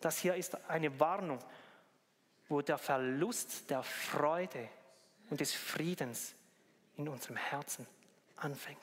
Das 0.00 0.18
hier 0.18 0.34
ist 0.34 0.68
eine 0.68 0.98
Warnung, 0.98 1.38
wo 2.48 2.60
der 2.60 2.78
Verlust 2.78 3.70
der 3.70 3.82
Freude 3.82 4.68
und 5.30 5.40
des 5.40 5.54
Friedens 5.54 6.34
in 6.96 7.08
unserem 7.08 7.36
Herzen 7.36 7.86
anfängt. 8.36 8.78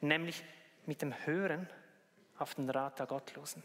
Nämlich 0.00 0.42
mit 0.86 1.02
dem 1.02 1.12
Hören 1.26 1.68
auf 2.38 2.54
den 2.54 2.68
Rat 2.70 2.98
der 2.98 3.06
Gottlosen. 3.06 3.62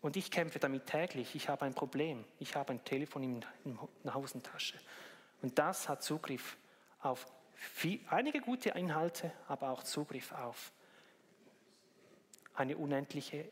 Und 0.00 0.16
ich 0.16 0.30
kämpfe 0.30 0.58
damit 0.58 0.86
täglich. 0.86 1.34
Ich 1.34 1.48
habe 1.48 1.64
ein 1.64 1.74
Problem. 1.74 2.24
Ich 2.38 2.54
habe 2.54 2.72
ein 2.72 2.84
Telefon 2.84 3.22
in 3.22 3.44
der 4.04 4.14
Hosentasche. 4.14 4.78
Und 5.42 5.58
das 5.58 5.88
hat 5.88 6.02
Zugriff 6.02 6.56
auf 7.00 7.26
viel, 7.54 8.00
einige 8.08 8.40
gute 8.40 8.70
Inhalte, 8.70 9.32
aber 9.48 9.70
auch 9.70 9.82
Zugriff 9.82 10.32
auf 10.32 10.72
eine 12.54 12.76
unendliche, 12.76 13.50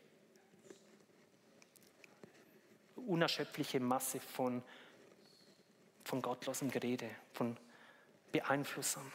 unerschöpfliche 2.95 3.79
Masse 3.79 4.19
von, 4.19 4.63
von 6.03 6.21
gottlosem 6.21 6.71
Gerede, 6.71 7.09
von 7.33 7.57
Beeinflussern. 8.31 9.11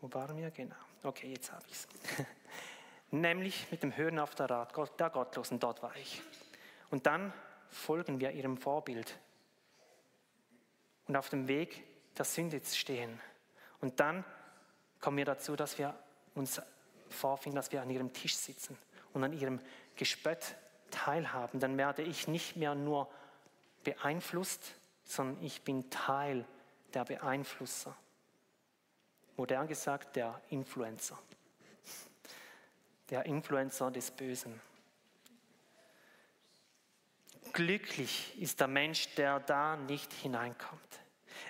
Wo 0.00 0.12
waren 0.14 0.36
wir? 0.36 0.50
Genau. 0.50 0.76
Okay, 1.02 1.32
jetzt 1.32 1.52
habe 1.52 1.64
ich 1.66 1.72
es. 1.72 1.88
Nämlich 3.10 3.66
mit 3.70 3.82
dem 3.82 3.96
Hören 3.96 4.18
auf 4.18 4.34
der 4.34 4.50
Rat 4.50 4.74
der 4.98 5.10
Gottlosen, 5.10 5.58
dort 5.58 5.82
war 5.82 5.94
ich. 5.96 6.20
Und 6.90 7.06
dann 7.06 7.32
folgen 7.70 8.20
wir 8.20 8.32
ihrem 8.32 8.56
Vorbild 8.56 9.18
und 11.06 11.16
auf 11.16 11.28
dem 11.28 11.48
Weg 11.48 11.84
der 12.16 12.24
Sünde 12.24 12.60
stehen. 12.64 13.20
Und 13.80 14.00
dann 14.00 14.24
kommen 15.00 15.16
wir 15.16 15.24
dazu, 15.24 15.56
dass 15.56 15.78
wir 15.78 15.94
uns 16.34 16.60
vorfinden, 17.08 17.56
dass 17.56 17.72
wir 17.72 17.82
an 17.82 17.90
ihrem 17.90 18.12
Tisch 18.12 18.36
sitzen 18.36 18.76
und 19.12 19.24
an 19.24 19.32
ihrem 19.32 19.60
Gespött 19.96 20.56
teilhaben. 20.90 21.60
Dann 21.60 21.76
werde 21.78 22.02
ich 22.02 22.28
nicht 22.28 22.56
mehr 22.56 22.74
nur 22.74 23.08
beeinflusst, 23.84 24.74
sondern 25.04 25.42
ich 25.42 25.62
bin 25.62 25.88
Teil 25.90 26.44
der 26.94 27.04
Beeinflusser. 27.04 27.96
Modern 29.38 29.68
gesagt, 29.68 30.16
der 30.16 30.40
Influencer. 30.50 31.16
Der 33.08 33.24
Influencer 33.24 33.90
des 33.90 34.10
Bösen. 34.10 34.60
Glücklich 37.52 38.34
ist 38.40 38.58
der 38.58 38.66
Mensch, 38.66 39.14
der 39.14 39.38
da 39.40 39.76
nicht 39.76 40.12
hineinkommt. 40.12 41.00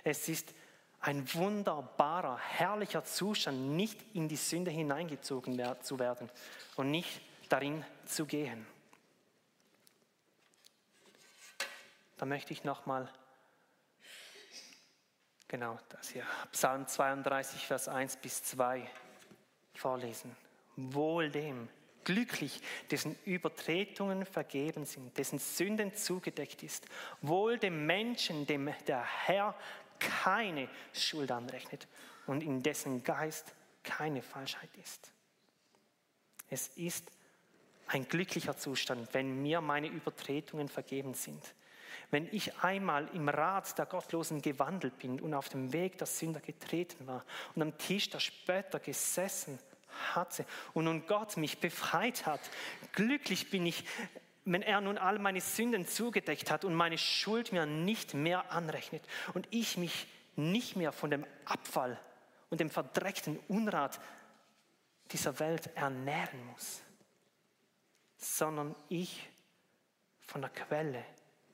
Es 0.04 0.28
ist 0.28 0.54
ein 1.00 1.33
wunderbarer, 1.33 2.38
herrlicher 2.38 3.04
Zustand, 3.04 3.71
nicht 3.71 3.99
in 4.14 4.28
die 4.28 4.37
Sünde 4.37 4.71
hineingezogen 4.71 5.59
zu 5.80 5.99
werden 5.99 6.30
und 6.76 6.90
nicht 6.90 7.23
darin 7.49 7.85
zu 8.04 8.26
gehen. 8.26 8.66
Da 12.18 12.26
möchte 12.26 12.52
ich 12.52 12.64
nochmal, 12.64 13.09
genau 15.49 15.78
das 15.88 16.11
hier, 16.11 16.25
Psalm 16.52 16.87
32, 16.87 17.67
Vers 17.67 17.88
1 17.88 18.17
bis 18.19 18.43
2 18.45 18.88
vorlesen. 19.75 20.37
Wohl 20.76 21.31
dem, 21.31 21.69
glücklich, 22.05 22.61
dessen 22.90 23.17
Übertretungen 23.25 24.25
vergeben 24.25 24.85
sind, 24.85 25.17
dessen 25.19 25.38
Sünden 25.38 25.95
zugedeckt 25.95 26.62
ist. 26.62 26.87
Wohl 27.23 27.59
dem 27.59 27.87
Menschen, 27.87 28.47
dem 28.47 28.73
der 28.87 29.05
Herr 29.26 29.55
keine 29.99 30.69
Schuld 30.93 31.31
anrechnet 31.33 31.88
und 32.26 32.43
in 32.43 32.62
dessen 32.62 33.02
Geist 33.02 33.55
keine 33.83 34.23
Falschheit 34.23 34.71
ist. 34.76 35.11
Es 36.50 36.69
ist 36.76 37.11
ein 37.88 38.07
glücklicher 38.07 38.57
Zustand, 38.57 39.12
wenn 39.12 39.43
mir 39.43 39.61
meine 39.61 39.88
Übertretungen 39.88 40.69
vergeben 40.69 41.14
sind. 41.14 41.43
Wenn 42.10 42.28
ich 42.32 42.56
einmal 42.58 43.08
im 43.12 43.28
Rat 43.28 43.76
der 43.78 43.86
Gottlosen 43.86 44.40
gewandelt 44.40 44.98
bin 44.98 45.20
und 45.20 45.34
auf 45.34 45.48
dem 45.48 45.72
Weg 45.72 45.98
der 45.98 46.06
Sünder 46.06 46.40
getreten 46.40 47.06
war 47.06 47.24
und 47.54 47.62
am 47.62 47.76
Tisch 47.76 48.08
der 48.08 48.20
Spötter 48.20 48.80
gesessen 48.80 49.58
hatte 50.14 50.46
und 50.74 50.84
nun 50.84 51.06
Gott 51.06 51.36
mich 51.36 51.58
befreit 51.58 52.26
hat. 52.26 52.40
Glücklich 52.92 53.50
bin 53.50 53.66
ich, 53.66 53.84
wenn 54.44 54.62
er 54.62 54.80
nun 54.80 54.96
all 54.96 55.18
meine 55.18 55.40
Sünden 55.40 55.86
zugedeckt 55.86 56.50
hat 56.50 56.64
und 56.64 56.74
meine 56.74 56.98
Schuld 56.98 57.52
mir 57.52 57.66
nicht 57.66 58.14
mehr 58.14 58.52
anrechnet 58.52 59.02
und 59.34 59.46
ich 59.50 59.76
mich 59.76 60.06
nicht 60.36 60.76
mehr 60.76 60.92
von 60.92 61.10
dem 61.10 61.26
Abfall 61.44 61.98
und 62.48 62.60
dem 62.60 62.70
verdreckten 62.70 63.38
Unrat 63.48 64.00
dieser 65.10 65.38
Welt 65.40 65.70
ernähren 65.74 66.46
muss, 66.46 66.82
sondern 68.16 68.74
ich 68.88 69.28
von 70.20 70.40
der 70.40 70.50
Quelle 70.50 71.04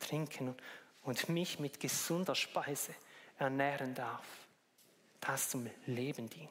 trinken 0.04 0.54
und 1.02 1.28
mich 1.28 1.58
mit 1.58 1.80
gesunder 1.80 2.34
Speise 2.34 2.94
ernähren 3.38 3.94
darf, 3.94 4.24
das 5.20 5.50
zum 5.50 5.68
Leben 5.86 6.30
dient. 6.30 6.50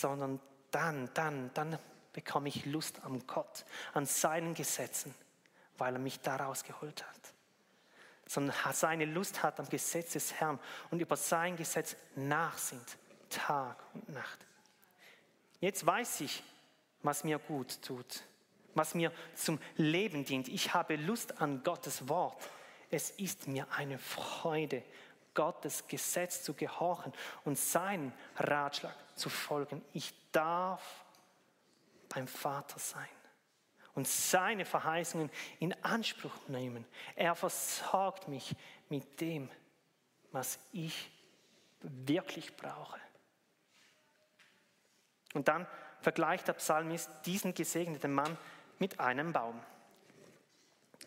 sondern 0.00 0.40
dann, 0.70 1.12
dann, 1.14 1.50
dann 1.54 1.78
bekomme 2.12 2.48
ich 2.48 2.64
Lust 2.66 3.02
am 3.04 3.26
Gott, 3.26 3.64
an 3.94 4.06
seinen 4.06 4.54
Gesetzen, 4.54 5.14
weil 5.78 5.94
er 5.94 5.98
mich 5.98 6.20
daraus 6.20 6.64
geholt 6.64 7.04
hat. 7.06 7.20
Sondern 8.26 8.54
seine 8.72 9.04
Lust 9.04 9.42
hat 9.42 9.60
am 9.60 9.68
Gesetz 9.68 10.12
des 10.12 10.34
Herrn 10.34 10.58
und 10.90 11.00
über 11.00 11.16
sein 11.16 11.56
Gesetz 11.56 11.96
nachsinnt, 12.16 12.96
Tag 13.30 13.76
und 13.94 14.08
Nacht. 14.08 14.38
Jetzt 15.60 15.86
weiß 15.86 16.20
ich, 16.22 16.42
was 17.06 17.24
mir 17.24 17.38
gut 17.38 17.80
tut, 17.82 18.22
was 18.74 18.94
mir 18.94 19.12
zum 19.34 19.58
Leben 19.76 20.24
dient. 20.24 20.48
Ich 20.48 20.74
habe 20.74 20.96
Lust 20.96 21.40
an 21.40 21.62
Gottes 21.62 22.08
Wort. 22.08 22.42
Es 22.90 23.10
ist 23.10 23.48
mir 23.48 23.66
eine 23.72 23.98
Freude, 23.98 24.82
Gottes 25.34 25.86
Gesetz 25.86 26.42
zu 26.42 26.54
gehorchen 26.54 27.12
und 27.44 27.58
seinen 27.58 28.12
Ratschlag 28.36 28.94
zu 29.14 29.28
folgen. 29.28 29.84
Ich 29.92 30.12
darf 30.32 31.04
beim 32.08 32.26
Vater 32.26 32.78
sein 32.78 33.08
und 33.94 34.06
seine 34.06 34.64
Verheißungen 34.64 35.30
in 35.58 35.72
Anspruch 35.84 36.34
nehmen. 36.48 36.84
Er 37.14 37.34
versorgt 37.34 38.28
mich 38.28 38.54
mit 38.88 39.20
dem, 39.20 39.50
was 40.32 40.58
ich 40.72 41.10
wirklich 41.80 42.56
brauche. 42.56 43.00
Und 45.34 45.48
dann 45.48 45.66
vergleicht 46.06 46.46
der 46.46 46.52
Psalmist 46.52 47.10
diesen 47.24 47.52
gesegneten 47.52 48.14
Mann 48.14 48.38
mit 48.78 49.00
einem 49.00 49.32
Baum. 49.32 49.60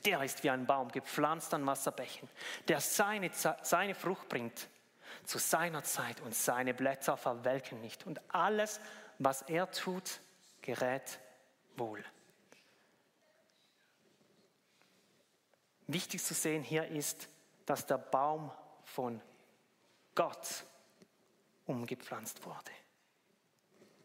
Der 0.04 0.22
ist 0.26 0.44
wie 0.44 0.50
ein 0.50 0.66
Baum, 0.66 0.92
gepflanzt 0.92 1.54
an 1.54 1.66
Wasserbächen, 1.66 2.28
der 2.68 2.82
seine, 2.82 3.32
seine 3.62 3.96
Frucht 3.96 4.28
bringt 4.28 4.68
zu 5.24 5.38
seiner 5.38 5.86
Zeit 5.86 6.20
und 6.20 6.36
seine 6.36 6.74
Blätter 6.74 7.16
verwelken 7.16 7.80
nicht. 7.80 8.06
Und 8.06 8.20
alles, 8.28 8.82
was 9.20 9.42
er 9.44 9.72
tut, 9.72 10.20
gerät 10.60 11.22
wohl. 11.78 12.04
Wichtig 15.88 16.22
zu 16.22 16.34
sehen 16.34 16.62
hier 16.62 16.90
ist, 16.90 17.30
dass 17.66 17.86
der 17.86 18.00
Baum 18.00 18.52
von 18.84 19.22
Gott 20.14 20.66
umgepflanzt 21.68 22.46
wurde. 22.46 22.72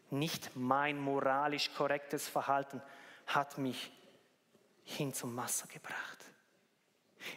Nicht 0.09 0.55
mein 0.55 0.99
moralisch 0.99 1.73
korrektes 1.73 2.27
Verhalten 2.27 2.81
hat 3.27 3.57
mich 3.57 3.91
hin 4.83 5.13
zum 5.13 5.35
Wasser 5.35 5.67
gebracht. 5.67 6.25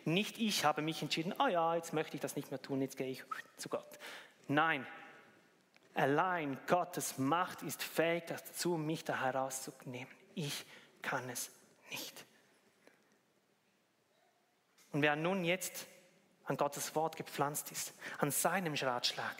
Nicht 0.04 0.38
ich 0.38 0.64
habe 0.64 0.83
mich 0.83 1.02
entschieden, 1.02 1.35
oh 1.38 1.46
ja, 1.46 1.74
jetzt 1.74 1.92
möchte 1.92 2.16
ich 2.16 2.20
das 2.20 2.37
nicht 2.37 2.50
mehr 2.50 2.61
tun, 2.61 2.83
jetzt 2.83 2.96
gehe 2.96 3.09
ich 3.09 3.24
zu 3.57 3.68
Gott. 3.68 3.98
Nein, 4.46 4.87
allein 5.94 6.59
Gottes 6.66 7.18
Macht 7.18 7.62
ist 7.62 7.83
fähig 7.83 8.24
dazu, 8.26 8.76
mich 8.76 9.04
da 9.04 9.20
herauszunehmen. 9.20 10.12
Ich 10.35 10.66
kann 11.00 11.28
es 11.31 11.50
nicht. 11.90 12.24
Und 14.92 15.02
wer 15.02 15.16
nun 15.16 15.44
jetzt 15.44 15.87
an 16.44 16.57
Gottes 16.57 16.94
Wort 16.94 17.16
gepflanzt 17.16 17.70
ist, 17.72 17.92
an 18.18 18.31
seinem 18.31 18.74
Ratschlag, 18.74 19.37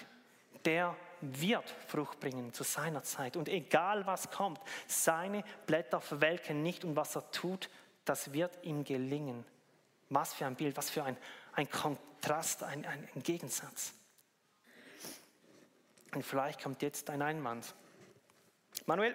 der 0.64 0.94
wird 1.20 1.68
Frucht 1.87 2.20
bringen 2.20 2.52
zu 2.52 2.64
seiner 2.64 3.02
Zeit. 3.02 3.37
Und 3.37 3.48
egal 3.48 4.07
was 4.07 4.31
kommt, 4.31 4.61
seine 4.87 5.44
Blätter 5.66 6.00
verwelken 6.00 6.62
nicht 6.62 6.85
und 6.85 6.96
was 6.96 7.16
er 7.16 7.31
tut, 7.31 7.70
das 8.04 8.33
wird 8.33 8.64
ihm 8.64 8.85
gelingen. 8.85 9.44
Was 10.09 10.35
für 10.35 10.46
ein 10.46 10.57
Bild, 10.57 10.76
was 10.76 10.90
für 10.90 11.04
ein, 11.04 11.16
ein 11.52 11.68
Kontrast, 11.70 12.62
ein, 12.62 12.87
ein, 12.87 13.09
ein 13.14 13.22
Gegensatz. 13.22 13.92
Und 16.14 16.24
vielleicht 16.24 16.62
kommt 16.62 16.83
jetzt 16.83 17.11
ein 17.11 17.20
Einwand. 17.20 17.74
Manuel, 18.87 19.14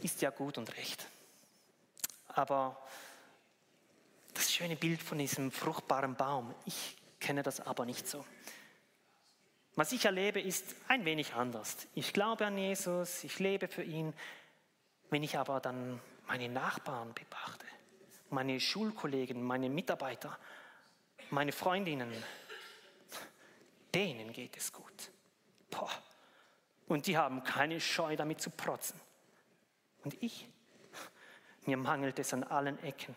ist 0.00 0.22
ja 0.22 0.30
gut 0.30 0.58
und 0.58 0.74
recht. 0.76 1.06
Aber 2.28 2.82
das 4.34 4.52
schöne 4.52 4.76
Bild 4.76 5.02
von 5.02 5.18
diesem 5.18 5.52
fruchtbaren 5.52 6.14
Baum, 6.14 6.54
ich 6.64 6.96
kenne 7.20 7.42
das 7.42 7.60
aber 7.60 7.84
nicht 7.84 8.08
so. 8.08 8.24
Was 9.74 9.92
ich 9.92 10.04
erlebe, 10.04 10.40
ist 10.40 10.74
ein 10.88 11.04
wenig 11.04 11.34
anders. 11.34 11.88
Ich 11.94 12.12
glaube 12.12 12.46
an 12.46 12.58
Jesus, 12.58 13.24
ich 13.24 13.38
lebe 13.38 13.68
für 13.68 13.82
ihn. 13.82 14.12
Wenn 15.08 15.22
ich 15.22 15.38
aber 15.38 15.60
dann 15.60 16.00
meine 16.26 16.48
Nachbarn 16.48 17.14
betrachte, 17.14 17.66
meine 18.30 18.60
Schulkollegen, 18.60 19.42
meine 19.42 19.70
Mitarbeiter, 19.70 20.38
meine 21.30 21.52
Freundinnen, 21.52 22.12
denen 23.94 24.32
geht 24.32 24.56
es 24.56 24.72
gut. 24.72 25.10
Boah. 25.70 25.90
Und 26.88 27.06
die 27.06 27.16
haben 27.16 27.42
keine 27.42 27.80
Scheu 27.80 28.16
damit 28.16 28.40
zu 28.40 28.50
protzen. 28.50 29.00
Und 30.04 30.22
ich, 30.22 30.48
mir 31.64 31.78
mangelt 31.78 32.18
es 32.18 32.34
an 32.34 32.44
allen 32.44 32.82
Ecken. 32.82 33.14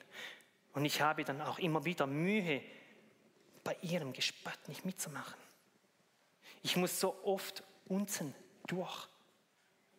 Und 0.74 0.86
ich 0.86 1.02
habe 1.02 1.24
dann 1.26 1.42
auch 1.42 1.60
immer 1.60 1.84
wieder 1.84 2.08
Mühe, 2.08 2.62
bei 3.64 3.76
ihrem 3.82 4.14
Gespött 4.14 4.68
nicht 4.68 4.86
mitzumachen. 4.86 5.45
Ich 6.66 6.76
muss 6.76 7.00
so 7.00 7.16
oft 7.24 7.62
unten 7.86 8.34
durch 8.66 9.08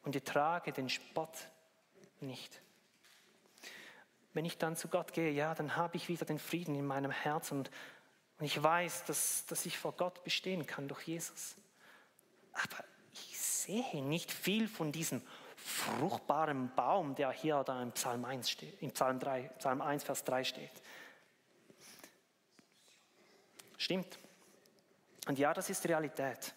und 0.03 0.17
ertrage 0.17 0.73
den 0.73 0.89
Spott 0.89 1.49
nicht. 2.19 2.61
Wenn 4.33 4.45
ich 4.45 4.59
dann 4.59 4.75
zu 4.75 4.89
Gott 4.89 5.13
gehe, 5.13 5.31
ja, 5.31 5.55
dann 5.55 5.77
habe 5.77 5.97
ich 5.97 6.09
wieder 6.09 6.25
den 6.25 6.41
Frieden 6.41 6.75
in 6.75 6.85
meinem 6.85 7.13
Herzen 7.13 7.59
und 7.59 7.71
Und 8.39 8.47
ich 8.47 8.61
weiß, 8.61 9.05
dass, 9.05 9.47
dass 9.47 9.65
ich 9.65 9.79
vor 9.79 9.93
Gott 9.93 10.25
bestehen 10.25 10.67
kann 10.67 10.89
durch 10.89 11.07
Jesus. 11.07 11.55
Aber 12.53 12.83
ich 13.13 13.39
sehe 13.39 14.03
nicht 14.03 14.33
viel 14.33 14.67
von 14.67 14.91
diesem 14.91 15.23
fruchtbaren 15.55 16.75
Baum, 16.75 17.15
der 17.15 17.31
hier 17.31 17.63
da 17.63 17.81
im 17.81 17.93
Psalm 17.93 18.25
1 18.25 18.51
steht, 18.51 18.83
im 18.83 18.91
Psalm 18.91 19.21
3, 19.21 19.43
Psalm 19.59 19.81
1, 19.81 20.03
Vers 20.03 20.25
3 20.25 20.43
steht. 20.43 20.83
Stimmt. 23.79 24.19
Und 25.27 25.39
ja, 25.39 25.53
das 25.53 25.69
ist 25.71 25.87
Realität. 25.87 26.55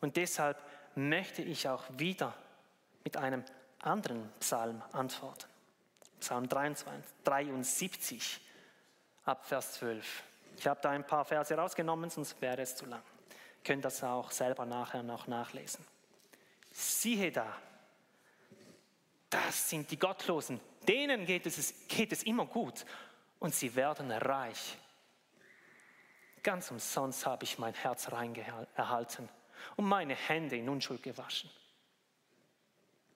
Und 0.00 0.16
deshalb 0.16 0.58
möchte 0.94 1.42
ich 1.42 1.68
auch 1.68 1.84
wieder 1.90 2.34
mit 3.04 3.16
einem 3.16 3.44
anderen 3.80 4.30
Psalm 4.40 4.82
antworten. 4.92 5.46
Psalm 6.20 6.48
23, 6.48 7.04
73 7.24 8.40
ab 9.24 9.46
Vers 9.46 9.74
12. 9.74 10.22
Ich 10.56 10.66
habe 10.66 10.80
da 10.82 10.90
ein 10.90 11.06
paar 11.06 11.24
Verse 11.24 11.54
rausgenommen, 11.54 12.10
sonst 12.10 12.40
wäre 12.40 12.62
es 12.62 12.74
zu 12.74 12.86
lang. 12.86 13.02
Ihr 13.30 13.64
könnt 13.64 13.84
das 13.84 14.02
auch 14.02 14.30
selber 14.30 14.64
nachher 14.64 15.02
noch 15.02 15.26
nachlesen. 15.26 15.84
Siehe 16.72 17.30
da, 17.30 17.56
das 19.30 19.70
sind 19.70 19.90
die 19.90 19.98
Gottlosen, 19.98 20.60
denen 20.86 21.26
geht 21.26 21.46
es, 21.46 21.74
geht 21.86 22.12
es 22.12 22.22
immer 22.22 22.46
gut 22.46 22.84
und 23.38 23.54
sie 23.54 23.74
werden 23.74 24.10
reich. 24.10 24.78
Ganz 26.42 26.70
umsonst 26.70 27.26
habe 27.26 27.44
ich 27.44 27.58
mein 27.58 27.74
Herz 27.74 28.12
reingehalten 28.12 29.28
und 29.76 29.84
meine 29.84 30.14
Hände 30.14 30.56
in 30.56 30.68
Unschuld 30.68 31.02
gewaschen, 31.02 31.50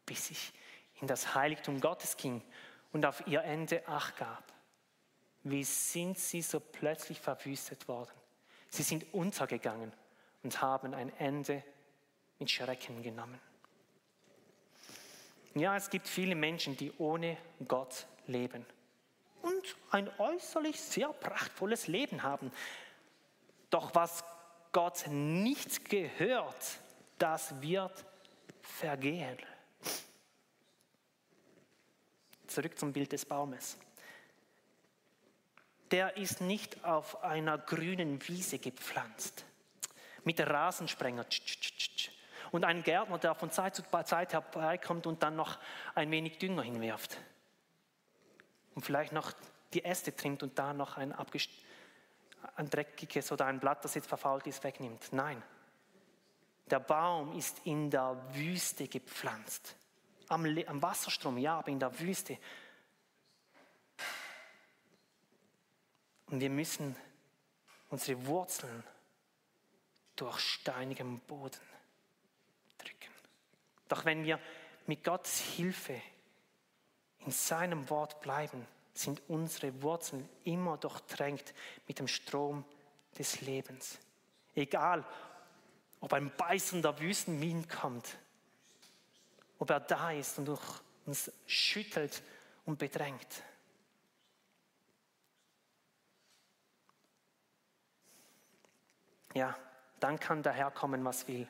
bis 0.07 0.31
ich 0.31 0.53
in 1.01 1.07
das 1.07 1.35
Heiligtum 1.35 1.81
Gottes 1.81 2.17
ging 2.17 2.43
und 2.93 3.05
auf 3.05 3.27
ihr 3.27 3.43
Ende 3.43 3.87
Acht 3.89 4.17
gab. 4.17 4.53
Wie 5.45 5.65
sind 5.65 6.19
sie 6.19 6.43
so 6.43 6.61
plötzlich 6.61 7.21
verwüstet 7.21 7.89
worden? 7.89 8.13
Sie 8.69 8.83
sind 8.83 9.13
untergegangen 9.13 9.93
und 10.43 10.63
haben 10.63 10.95
ein 10.95 11.17
Ende 11.19 11.63
mit 12.39 12.51
Schrecken 12.51 13.03
genommen. 13.03 13.41
Ja, 15.55 15.77
es 15.77 15.91
gibt 15.91 16.09
viele 16.09 16.35
Menschen, 16.35 16.77
die 16.77 16.93
ohne 16.99 17.37
Gott 17.69 18.07
leben 18.27 18.65
und 19.43 19.77
ein 19.91 20.09
äußerlich 20.19 20.81
sehr 20.81 21.09
prachtvolles 21.09 21.89
Leben 21.89 22.23
haben. 22.23 22.51
Doch 23.73 23.95
was 23.95 24.23
Gott 24.71 25.07
nicht 25.09 25.89
gehört, 25.89 26.79
das 27.17 27.61
wird 27.63 28.05
vergehen. 28.61 29.39
Zurück 32.47 32.79
zum 32.79 32.93
Bild 32.93 33.13
des 33.13 33.25
Baumes. 33.25 33.79
Der 35.91 36.19
ist 36.19 36.43
nicht 36.43 36.85
auf 36.85 37.25
einer 37.25 37.57
grünen 37.57 38.21
Wiese 38.29 38.59
gepflanzt, 38.59 39.47
mit 40.23 40.39
Rasensprenger 40.39 41.25
und 42.51 42.65
ein 42.65 42.83
Gärtner, 42.83 43.17
der 43.17 43.35
von 43.35 43.51
Zeit 43.51 43.75
zu 43.75 43.83
Zeit 44.05 44.35
herbeikommt 44.35 45.07
und 45.07 45.23
dann 45.23 45.35
noch 45.35 45.59
ein 45.95 46.11
wenig 46.11 46.37
Dünger 46.37 46.63
hinwirft. 46.63 47.17
Und 48.75 48.85
vielleicht 48.85 49.13
noch 49.13 49.33
die 49.73 49.83
Äste 49.83 50.15
trimmt 50.15 50.43
und 50.43 50.59
da 50.59 50.75
noch 50.75 50.99
ein, 50.99 51.15
ein 52.57 52.69
dreckiges 52.69 53.33
oder 53.33 53.47
ein 53.47 53.61
Blatt, 53.61 53.85
das 53.85 53.95
jetzt 53.95 54.09
verfault 54.09 54.47
ist, 54.47 54.63
wegnimmt. 54.65 55.13
Nein, 55.13 55.43
der 56.67 56.81
Baum 56.81 57.37
ist 57.37 57.61
in 57.65 57.91
der 57.91 58.17
Wüste 58.35 58.89
gepflanzt. 58.89 59.77
Am, 60.29 60.47
am 60.67 60.83
Wasserstrom, 60.83 61.37
ja, 61.39 61.59
aber 61.59 61.69
in 61.69 61.79
der 61.79 61.99
Wüste. 61.99 62.39
Und 66.27 66.41
wir 66.41 66.51
müssen 66.51 66.97
unsere 67.91 68.25
Wurzeln 68.27 68.83
durch 70.17 70.39
steinigem 70.39 71.21
Boden 71.21 71.61
drücken. 72.79 73.13
Doch 73.89 74.07
wenn 74.07 74.25
wir 74.25 74.41
mit 74.87 75.05
Gottes 75.05 75.41
Hilfe 75.41 76.01
in 77.19 77.33
seinem 77.33 77.91
Wort 77.91 78.21
bleiben, 78.21 78.67
sind 78.95 79.23
unsere 79.29 79.83
Wurzeln 79.83 80.29
immer 80.45 80.77
durchtränkt 80.77 81.55
mit 81.87 81.99
dem 81.99 82.09
Strom 82.09 82.65
des 83.19 83.41
Lebens. 83.41 83.99
Egal, 84.55 85.05
ob 86.01 86.13
ein 86.13 86.35
beißender 86.37 86.99
Wüstenwind 86.99 87.69
kommt, 87.69 88.19
ob 89.59 89.71
er 89.71 89.81
da 89.81 90.11
ist 90.11 90.39
und 90.39 90.59
uns 91.07 91.31
schüttelt 91.47 92.23
und 92.65 92.79
bedrängt. 92.79 93.43
Ja, 99.35 99.57
dann 100.01 100.19
kann 100.19 100.43
der 100.43 100.53
Herr 100.53 100.71
kommen, 100.71 101.05
was 101.05 101.27
will. 101.29 101.49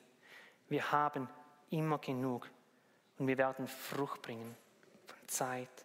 Wir 0.68 0.92
haben 0.92 1.28
immer 1.70 1.98
genug 1.98 2.48
und 3.18 3.26
wir 3.26 3.38
werden 3.38 3.66
Frucht 3.66 4.22
bringen 4.22 4.56
von 5.06 5.28
Zeit 5.28 5.84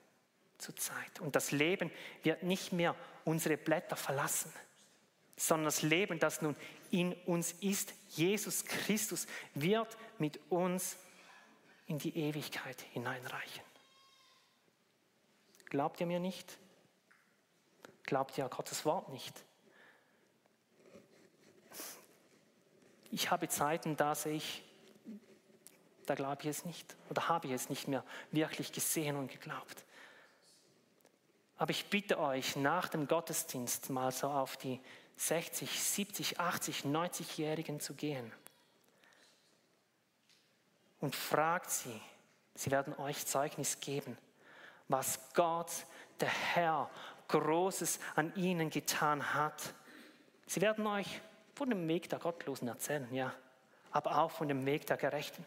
zu 0.57 0.73
Zeit. 0.73 1.19
Und 1.19 1.35
das 1.35 1.51
Leben 1.51 1.91
wird 2.23 2.43
nicht 2.43 2.71
mehr 2.71 2.95
unsere 3.25 3.57
Blätter 3.57 3.95
verlassen, 3.95 4.51
sondern 5.35 5.65
das 5.65 5.81
Leben, 5.81 6.19
das 6.19 6.41
nun 6.41 6.55
in 6.89 7.13
uns 7.25 7.51
ist, 7.53 7.93
Jesus 8.09 8.65
Christus, 8.65 9.27
wird 9.53 9.97
mit 10.17 10.39
uns 10.49 10.97
in 11.85 11.99
die 11.99 12.17
Ewigkeit 12.17 12.81
hineinreichen. 12.93 13.63
Glaubt 15.65 15.99
ihr 15.99 16.07
mir 16.07 16.19
nicht? 16.19 16.57
Glaubt 18.03 18.37
ihr 18.37 18.47
Gottes 18.47 18.85
Wort 18.85 19.09
nicht? 19.09 19.43
Ich 23.11 23.31
habe 23.31 23.47
Zeiten, 23.47 23.95
da 23.95 24.15
sehe 24.15 24.35
ich 24.35 24.63
da 26.07 26.15
glaube 26.15 26.41
ich 26.43 26.47
es 26.47 26.65
nicht 26.65 26.95
oder 27.09 27.27
habe 27.27 27.47
ich 27.47 27.53
es 27.53 27.69
nicht 27.69 27.87
mehr 27.87 28.03
wirklich 28.31 28.71
gesehen 28.71 29.17
und 29.17 29.29
geglaubt. 29.29 29.83
Aber 31.57 31.71
ich 31.71 31.89
bitte 31.89 32.19
euch, 32.19 32.55
nach 32.55 32.87
dem 32.87 33.07
Gottesdienst 33.07 33.89
mal 33.89 34.11
so 34.11 34.27
auf 34.27 34.57
die 34.57 34.79
60, 35.17 35.81
70, 35.81 36.39
80, 36.39 36.81
90-Jährigen 36.85 37.79
zu 37.79 37.95
gehen 37.95 38.31
und 40.99 41.15
fragt 41.15 41.71
sie, 41.71 42.01
sie 42.53 42.69
werden 42.69 42.93
euch 42.99 43.25
Zeugnis 43.25 43.79
geben, 43.79 44.17
was 44.87 45.33
Gott, 45.33 45.71
der 46.19 46.29
Herr, 46.29 46.89
Großes 47.27 47.99
an 48.15 48.33
ihnen 48.35 48.69
getan 48.69 49.33
hat. 49.33 49.73
Sie 50.45 50.61
werden 50.61 50.87
euch 50.87 51.21
von 51.55 51.69
dem 51.69 51.85
Weg 51.87 52.07
der 52.09 52.19
Gottlosen 52.19 52.69
erzählen, 52.69 53.13
ja, 53.13 53.33
aber 53.91 54.19
auch 54.19 54.31
von 54.31 54.47
dem 54.47 54.65
Weg 54.65 54.85
der 54.85 54.95
Gerechten 54.95 55.43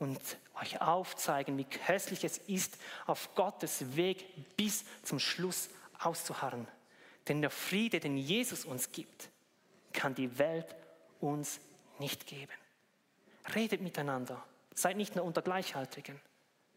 und 0.00 0.18
euch 0.60 0.80
aufzeigen, 0.80 1.56
wie 1.58 1.64
köstlich 1.64 2.24
es 2.24 2.38
ist, 2.38 2.76
auf 3.06 3.34
Gottes 3.36 3.94
Weg 3.96 4.56
bis 4.56 4.84
zum 5.02 5.20
Schluss 5.20 5.68
auszuharren. 6.00 6.66
Denn 7.28 7.42
der 7.42 7.50
Friede, 7.50 8.00
den 8.00 8.16
Jesus 8.16 8.64
uns 8.64 8.90
gibt, 8.90 9.28
kann 9.92 10.14
die 10.14 10.38
Welt 10.38 10.74
uns 11.20 11.60
nicht 11.98 12.26
geben. 12.26 12.52
Redet 13.54 13.82
miteinander, 13.82 14.42
seid 14.74 14.96
nicht 14.96 15.16
nur 15.16 15.24
unter 15.24 15.42
Gleichaltrigen, 15.42 16.18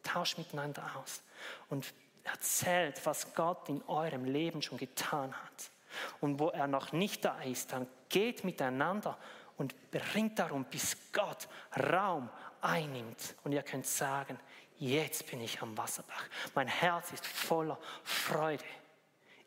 tauscht 0.04 0.38
miteinander 0.38 0.84
aus 0.98 1.24
und 1.70 1.94
erzählt, 2.26 3.06
was 3.06 3.34
Gott 3.36 3.70
in 3.70 3.82
eurem 3.84 4.26
Leben 4.26 4.62
schon 4.62 4.78
getan 4.78 5.34
hat. 5.34 5.72
Und 6.20 6.40
wo 6.40 6.50
er 6.50 6.68
noch 6.68 6.92
nicht 6.92 7.24
da 7.24 7.42
ist, 7.42 7.72
dann 7.72 7.88
geht 8.10 8.44
miteinander 8.44 9.18
und 9.58 9.76
bringt 9.92 10.40
darum, 10.40 10.66
bis 10.66 10.98
Gott 11.14 11.48
Raum 11.78 12.30
einnimmt. 12.64 13.36
Und 13.44 13.52
ihr 13.52 13.64
könnt 13.64 13.86
sagen, 13.86 14.40
jetzt 14.78 15.30
bin 15.30 15.42
ich 15.42 15.62
am 15.62 15.78
Wasserbach. 15.78 16.26
Mein 16.56 16.68
Herz 16.68 17.12
ist 17.12 17.26
voller 17.26 17.80
Freude. 18.04 18.64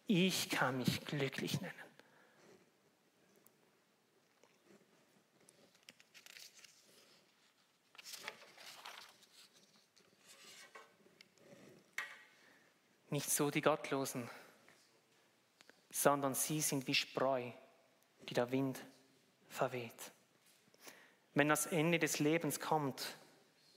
Ich 0.06 0.50
kann 0.50 0.78
mich 0.78 1.04
glücklich 1.04 1.60
nennen. 1.60 1.74
Nicht 13.08 13.30
so 13.30 13.50
die 13.50 13.62
Gottlosen, 13.62 14.28
sondern 15.90 16.34
sie 16.34 16.60
sind 16.60 16.86
wie 16.86 16.94
Spreu, 16.94 17.50
die 18.28 18.34
der 18.34 18.50
Wind 18.50 18.84
verweht. 19.48 20.12
Wenn 21.36 21.50
das 21.50 21.66
Ende 21.66 21.98
des 21.98 22.18
Lebens 22.18 22.60
kommt, 22.60 23.18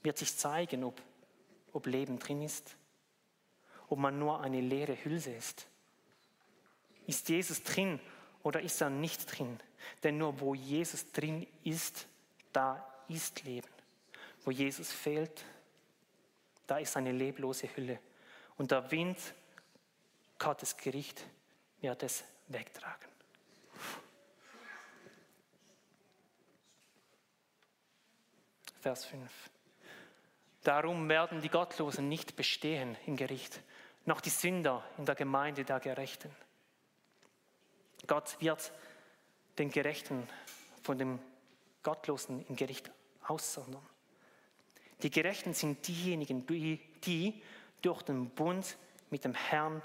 wird 0.02 0.16
sich 0.16 0.34
zeigen, 0.34 0.82
ob, 0.82 0.98
ob 1.74 1.86
Leben 1.86 2.18
drin 2.18 2.40
ist, 2.40 2.74
ob 3.90 3.98
man 3.98 4.18
nur 4.18 4.40
eine 4.40 4.62
leere 4.62 4.96
Hülse 5.04 5.30
ist. 5.30 5.66
Ist 7.06 7.28
Jesus 7.28 7.62
drin 7.62 8.00
oder 8.42 8.62
ist 8.62 8.80
er 8.80 8.88
nicht 8.88 9.26
drin? 9.26 9.60
Denn 10.02 10.16
nur 10.16 10.40
wo 10.40 10.54
Jesus 10.54 11.12
drin 11.12 11.46
ist, 11.62 12.06
da 12.50 12.82
ist 13.08 13.42
Leben. 13.42 13.68
Wo 14.42 14.50
Jesus 14.50 14.90
fehlt, 14.90 15.44
da 16.66 16.78
ist 16.78 16.96
eine 16.96 17.12
leblose 17.12 17.68
Hülle. 17.76 17.98
Und 18.56 18.70
der 18.70 18.90
Wind, 18.90 19.18
Gottes 20.38 20.78
Gericht, 20.78 21.26
wird 21.82 22.02
es 22.04 22.24
wegtragen. 22.48 23.10
Vers 28.80 29.04
5. 29.04 29.30
Darum 30.62 31.08
werden 31.08 31.42
die 31.42 31.50
Gottlosen 31.50 32.08
nicht 32.08 32.34
bestehen 32.34 32.96
im 33.06 33.16
Gericht, 33.16 33.60
noch 34.06 34.22
die 34.22 34.30
Sünder 34.30 34.82
in 34.96 35.04
der 35.04 35.14
Gemeinde 35.14 35.64
der 35.64 35.80
Gerechten. 35.80 36.34
Gott 38.06 38.40
wird 38.40 38.72
den 39.58 39.70
Gerechten 39.70 40.26
von 40.82 40.96
dem 40.96 41.18
Gottlosen 41.82 42.44
im 42.46 42.56
Gericht 42.56 42.90
aussondern. 43.26 43.86
Die 45.02 45.10
Gerechten 45.10 45.52
sind 45.52 45.86
diejenigen, 45.86 46.46
die, 46.46 46.80
die 47.04 47.42
durch 47.82 48.02
den 48.02 48.30
Bund 48.30 48.78
mit 49.10 49.24
dem 49.24 49.34
Herrn 49.34 49.82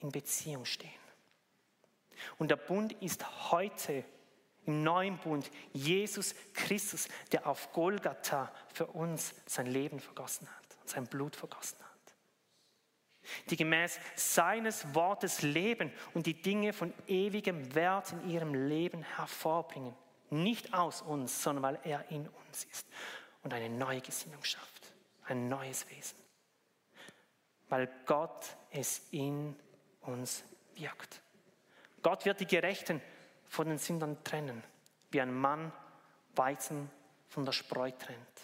in 0.00 0.10
Beziehung 0.10 0.64
stehen. 0.64 0.90
Und 2.38 2.50
der 2.50 2.56
Bund 2.56 2.92
ist 2.94 3.52
heute 3.52 4.04
im 4.66 4.82
neuen 4.82 5.18
Bund 5.18 5.50
Jesus 5.72 6.34
Christus, 6.54 7.08
der 7.32 7.46
auf 7.46 7.72
Golgatha 7.72 8.52
für 8.72 8.86
uns 8.86 9.34
sein 9.46 9.66
Leben 9.66 10.00
vergossen 10.00 10.48
hat, 10.48 10.88
sein 10.88 11.06
Blut 11.06 11.36
vergossen 11.36 11.78
hat. 11.78 11.90
Die 13.50 13.56
gemäß 13.56 13.98
seines 14.16 14.94
Wortes 14.94 15.42
leben 15.42 15.92
und 16.12 16.26
die 16.26 16.40
Dinge 16.40 16.72
von 16.72 16.92
ewigem 17.06 17.74
Wert 17.74 18.12
in 18.12 18.30
ihrem 18.30 18.54
Leben 18.68 19.02
hervorbringen. 19.02 19.94
Nicht 20.30 20.74
aus 20.74 21.02
uns, 21.02 21.42
sondern 21.42 21.62
weil 21.62 21.78
er 21.84 22.10
in 22.10 22.28
uns 22.28 22.64
ist 22.64 22.86
und 23.42 23.54
eine 23.54 23.70
neue 23.70 24.00
Gesinnung 24.00 24.42
schafft, 24.44 24.92
ein 25.26 25.48
neues 25.48 25.88
Wesen. 25.90 26.18
Weil 27.68 27.88
Gott 28.06 28.56
es 28.70 29.06
in 29.10 29.56
uns 30.02 30.44
wirkt. 30.74 31.22
Gott 32.02 32.26
wird 32.26 32.40
die 32.40 32.46
Gerechten 32.46 33.00
von 33.54 33.68
den 33.68 33.78
Sündern 33.78 34.22
trennen, 34.24 34.64
wie 35.12 35.20
ein 35.20 35.32
Mann 35.32 35.72
Weizen 36.34 36.90
von 37.28 37.44
der 37.44 37.52
Spreu 37.52 37.92
trennt. 37.92 38.40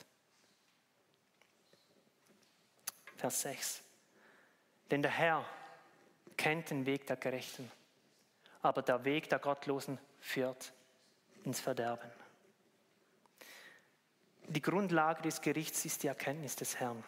Vers 3.16 3.42
6. 3.42 3.82
Denn 4.90 5.02
der 5.02 5.10
Herr 5.10 5.44
kennt 6.36 6.70
den 6.70 6.86
Weg 6.86 7.08
der 7.08 7.16
Gerechten, 7.16 7.70
aber 8.62 8.82
der 8.82 9.04
Weg 9.04 9.28
der 9.28 9.40
Gottlosen 9.40 9.98
führt 10.20 10.72
ins 11.44 11.60
Verderben. 11.60 12.10
Die 14.46 14.62
Grundlage 14.62 15.22
des 15.22 15.40
Gerichts 15.40 15.84
ist 15.84 16.04
die 16.04 16.06
Erkenntnis 16.08 16.54
des 16.54 16.78
Herrn. 16.78 17.02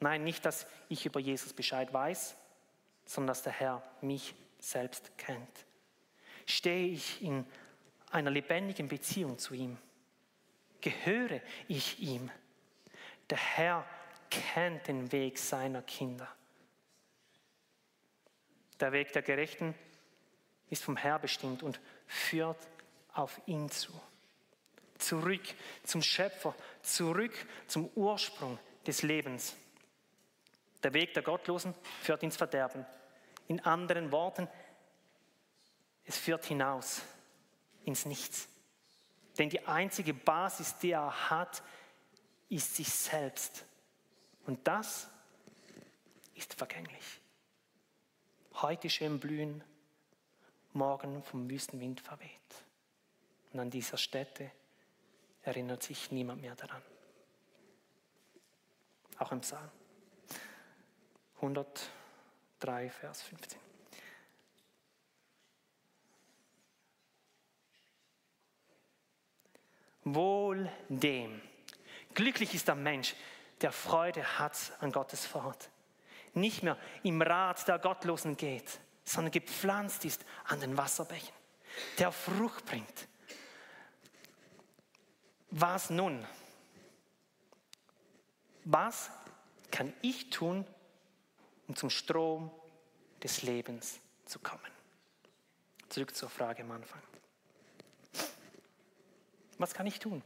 Nein, 0.00 0.24
nicht, 0.24 0.44
dass 0.44 0.66
ich 0.90 1.06
über 1.06 1.20
Jesus 1.20 1.54
Bescheid 1.54 1.92
weiß, 1.92 2.36
sondern 3.06 3.28
dass 3.28 3.42
der 3.42 3.52
Herr 3.52 3.82
mich 4.02 4.34
selbst 4.58 5.16
kennt. 5.16 5.67
Stehe 6.48 6.88
ich 6.88 7.22
in 7.22 7.44
einer 8.10 8.30
lebendigen 8.30 8.88
Beziehung 8.88 9.36
zu 9.36 9.52
ihm? 9.52 9.76
Gehöre 10.80 11.42
ich 11.68 11.98
ihm? 11.98 12.30
Der 13.28 13.36
Herr 13.36 13.84
kennt 14.30 14.88
den 14.88 15.12
Weg 15.12 15.36
seiner 15.36 15.82
Kinder. 15.82 16.26
Der 18.80 18.92
Weg 18.92 19.12
der 19.12 19.20
Gerechten 19.20 19.74
ist 20.70 20.82
vom 20.82 20.96
Herr 20.96 21.18
bestimmt 21.18 21.62
und 21.62 21.80
führt 22.06 22.66
auf 23.12 23.38
ihn 23.44 23.70
zu. 23.70 23.92
Zurück 24.96 25.42
zum 25.84 26.00
Schöpfer, 26.00 26.54
zurück 26.80 27.34
zum 27.66 27.90
Ursprung 27.94 28.58
des 28.86 29.02
Lebens. 29.02 29.54
Der 30.82 30.94
Weg 30.94 31.12
der 31.12 31.22
Gottlosen 31.22 31.74
führt 32.00 32.22
ins 32.22 32.38
Verderben. 32.38 32.86
In 33.48 33.60
anderen 33.60 34.10
Worten, 34.12 34.48
es 36.08 36.16
führt 36.16 36.46
hinaus 36.46 37.02
ins 37.84 38.06
Nichts. 38.06 38.48
Denn 39.36 39.50
die 39.50 39.66
einzige 39.66 40.14
Basis, 40.14 40.76
die 40.78 40.92
er 40.92 41.30
hat, 41.30 41.62
ist 42.48 42.74
sich 42.74 42.88
selbst. 42.88 43.64
Und 44.46 44.66
das 44.66 45.06
ist 46.34 46.54
vergänglich. 46.54 47.20
Heute 48.54 48.88
schön 48.88 49.20
blühen, 49.20 49.62
morgen 50.72 51.22
vom 51.22 51.48
Wüstenwind 51.48 52.00
verweht. 52.00 52.30
Und 53.52 53.60
an 53.60 53.70
dieser 53.70 53.98
Stätte 53.98 54.50
erinnert 55.42 55.82
sich 55.82 56.10
niemand 56.10 56.40
mehr 56.40 56.56
daran. 56.56 56.82
Auch 59.18 59.30
im 59.30 59.40
Psalm 59.40 59.70
103, 61.36 62.90
Vers 62.90 63.22
15. 63.22 63.67
Wohl 70.14 70.70
dem. 70.88 71.40
Glücklich 72.14 72.54
ist 72.54 72.68
der 72.68 72.74
Mensch, 72.74 73.14
der 73.60 73.72
Freude 73.72 74.38
hat 74.38 74.56
an 74.80 74.92
Gottes 74.92 75.32
Wort. 75.34 75.70
Nicht 76.34 76.62
mehr 76.62 76.76
im 77.02 77.20
Rat 77.22 77.66
der 77.66 77.78
Gottlosen 77.78 78.36
geht, 78.36 78.80
sondern 79.04 79.32
gepflanzt 79.32 80.04
ist 80.04 80.24
an 80.44 80.60
den 80.60 80.76
Wasserbächen, 80.76 81.34
der 81.98 82.12
Frucht 82.12 82.64
bringt. 82.66 83.08
Was 85.50 85.90
nun? 85.90 86.26
Was 88.64 89.10
kann 89.70 89.92
ich 90.02 90.30
tun, 90.30 90.66
um 91.66 91.74
zum 91.74 91.90
Strom 91.90 92.50
des 93.22 93.42
Lebens 93.42 93.98
zu 94.26 94.38
kommen? 94.38 94.60
Zurück 95.88 96.14
zur 96.14 96.28
Frage 96.28 96.62
am 96.62 96.72
Anfang. 96.72 97.07
Was 99.58 99.74
kann 99.74 99.86
ich 99.86 99.98
tun? 99.98 100.22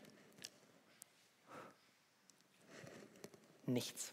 Nichts. 3.66 4.12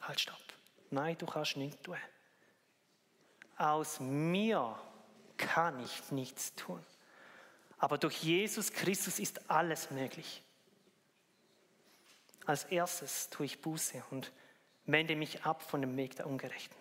Halt, 0.00 0.20
stopp. 0.20 0.36
Nein, 0.90 1.16
du 1.18 1.26
kannst 1.26 1.56
nichts 1.56 1.80
tun. 1.82 1.96
Aus 3.56 4.00
mir 4.00 4.78
kann 5.36 5.78
ich 5.80 6.10
nichts 6.10 6.54
tun. 6.54 6.84
Aber 7.78 7.98
durch 7.98 8.22
Jesus 8.22 8.72
Christus 8.72 9.18
ist 9.18 9.50
alles 9.50 9.90
möglich. 9.90 10.42
Als 12.44 12.64
erstes 12.64 13.30
tue 13.30 13.46
ich 13.46 13.60
Buße 13.60 14.02
und 14.10 14.32
wende 14.84 15.14
mich 15.14 15.44
ab 15.44 15.62
von 15.62 15.80
dem 15.80 15.96
Weg 15.96 16.16
der 16.16 16.26
Ungerechten 16.26 16.76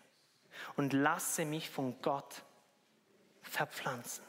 und 0.75 0.93
lasse 0.93 1.45
mich 1.45 1.69
von 1.69 2.01
Gott 2.01 2.43
verpflanzen. 3.43 4.23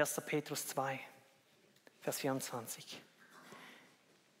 1. 0.00 0.20
Petrus 0.26 0.66
2, 0.68 1.00
Vers 2.00 2.20
24. 2.20 3.02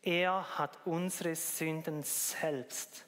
Er 0.02 0.58
hat 0.58 0.78
unsere 0.86 1.34
Sünden 1.34 2.02
selbst 2.02 3.04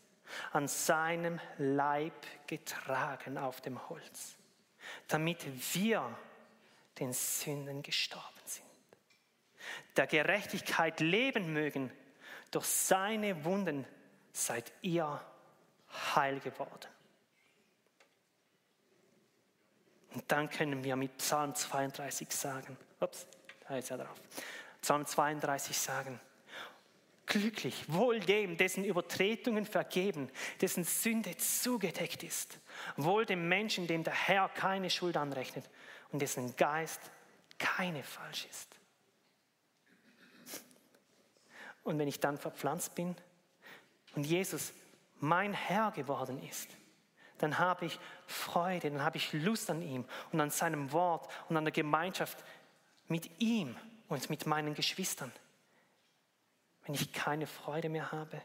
an 0.53 0.69
seinem 0.69 1.41
Leib 1.59 2.15
getragen 2.47 3.39
auf 3.39 3.61
dem 3.61 3.89
Holz, 3.89 4.37
damit 5.09 5.47
wir 5.75 6.17
den 6.99 7.13
Sünden 7.13 7.83
gestorben 7.83 8.27
sind, 8.45 8.67
der 9.97 10.07
Gerechtigkeit 10.07 11.01
leben 11.01 11.53
mögen. 11.53 11.93
Durch 12.51 12.67
seine 12.67 13.45
Wunden 13.45 13.87
seid 14.33 14.73
ihr 14.83 15.25
heil 16.15 16.41
geworden. 16.41 16.89
Und 20.15 20.25
dann 20.29 20.51
können 20.51 20.83
wir 20.83 20.97
mit 20.97 21.17
Psalm 21.19 21.55
32 21.55 22.31
sagen, 22.31 22.77
ups, 23.01 23.27
da 23.69 23.77
ist 23.77 23.91
er 23.91 23.99
drauf. 23.99 24.21
Psalm 24.83 25.07
32 25.07 25.79
sagen, 25.79 26.21
glücklich, 27.27 27.85
wohl 27.87 28.19
dem, 28.19 28.57
dessen 28.57 28.85
Übertretungen 28.85 29.65
vergeben, 29.65 30.31
dessen 30.61 30.85
Sünde 30.85 31.37
zugedeckt 31.37 32.23
ist. 32.23 32.59
Wohl 32.97 33.25
dem 33.25 33.49
Menschen, 33.49 33.87
dem 33.87 34.03
der 34.03 34.15
Herr 34.15 34.49
keine 34.49 34.91
Schuld 34.91 35.17
anrechnet 35.17 35.65
und 36.11 36.21
dessen 36.21 36.57
Geist 36.57 37.01
keine 37.59 38.03
falsch 38.03 38.47
ist. 38.51 38.69
Und 41.85 41.99
wenn 41.99 42.09
ich 42.09 42.21
dann 42.21 42.37
verpflanzt 42.37 42.95
bin 42.95 43.15
und 44.15 44.25
Jesus 44.25 44.73
mein 45.21 45.53
Herr 45.53 45.93
geworden 45.93 46.43
ist, 46.43 46.69
dann 47.41 47.59
habe 47.59 47.87
ich 47.87 47.99
Freude, 48.27 48.91
dann 48.91 49.03
habe 49.03 49.17
ich 49.17 49.33
Lust 49.33 49.71
an 49.71 49.83
ihm 49.83 50.05
und 50.31 50.41
an 50.41 50.51
seinem 50.51 50.93
Wort 50.93 51.31
und 51.49 51.57
an 51.57 51.65
der 51.65 51.73
Gemeinschaft 51.73 52.39
mit 53.09 53.41
ihm 53.41 53.77
und 54.09 54.29
mit 54.29 54.47
meinen 54.47 54.75
Geschwistern. 54.75 55.33
Wenn 56.85 56.95
ich 56.95 57.13
keine 57.13 57.47
Freude 57.47 57.89
mehr 57.89 58.13
habe, 58.13 58.41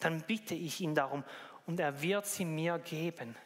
dann 0.00 0.22
bitte 0.22 0.54
ich 0.54 0.80
ihn 0.80 0.94
darum 0.94 1.24
und 1.66 1.78
er 1.78 2.00
wird 2.00 2.26
sie 2.26 2.44
mir 2.44 2.78
geben. 2.78 3.36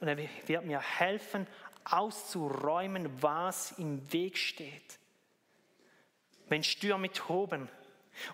Und 0.00 0.08
er 0.08 0.16
wird 0.16 0.64
mir 0.64 0.80
helfen, 0.80 1.46
auszuräumen, 1.84 3.22
was 3.22 3.72
im 3.72 4.12
Weg 4.12 4.36
steht. 4.36 4.98
Wenn 6.48 6.62
Stürme 6.62 7.10
toben 7.10 7.68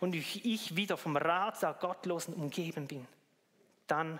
und 0.00 0.14
ich 0.14 0.76
wieder 0.76 0.96
vom 0.96 1.16
Rat 1.16 1.62
der 1.62 1.74
Gottlosen 1.74 2.34
umgeben 2.34 2.86
bin, 2.86 3.06
dann 3.86 4.18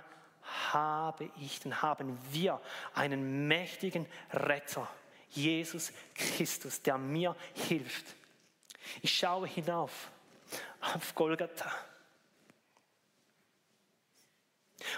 habe 0.73 1.31
ich, 1.41 1.61
dann 1.61 1.83
haben 1.83 2.19
wir 2.31 2.61
einen 2.95 3.49
mächtigen 3.49 4.07
Retter, 4.33 4.89
Jesus 5.31 5.93
Christus, 6.15 6.83
der 6.83 6.99
mir 6.99 7.35
hilft. 7.55 8.05
Ich 9.03 9.17
schaue 9.17 9.47
hinauf 9.47 10.11
auf 10.81 11.15
Golgatha 11.15 11.73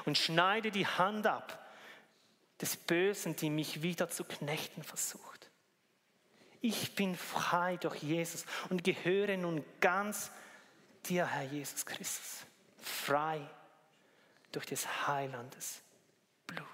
und 0.05 0.19
schneide 0.19 0.71
die 0.71 0.87
Hand 0.87 1.27
ab 1.27 1.67
des 2.61 2.77
Bösen, 2.77 3.37
die 3.37 3.51
mich 3.51 3.83
wieder 3.83 4.09
zu 4.09 4.25
knechten 4.25 4.83
versucht. 4.83 5.51
Ich 6.61 6.95
bin 6.95 7.17
frei 7.17 7.77
durch 7.77 8.03
Jesus 8.03 8.45
und 8.71 8.83
gehöre 8.83 9.37
nun 9.37 9.65
ganz 9.81 10.31
dir, 11.05 11.27
Herr 11.27 11.45
Jesus 11.45 11.87
Christus. 11.87 12.47
Frei 12.81 13.41
durch 14.57 14.65
des 14.65 15.07
Heilandes 15.07 15.83
Blut. 16.47 16.67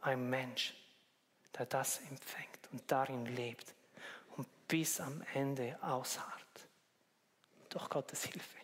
Ein 0.00 0.30
Mensch, 0.30 0.74
der 1.58 1.66
das 1.66 1.98
empfängt 2.02 2.68
und 2.70 2.84
darin 2.86 3.26
lebt 3.26 3.74
und 4.36 4.46
bis 4.68 5.00
am 5.00 5.20
Ende 5.34 5.76
ausharrt. 5.82 6.68
Durch 7.68 7.88
Gottes 7.88 8.22
Hilfe, 8.22 8.60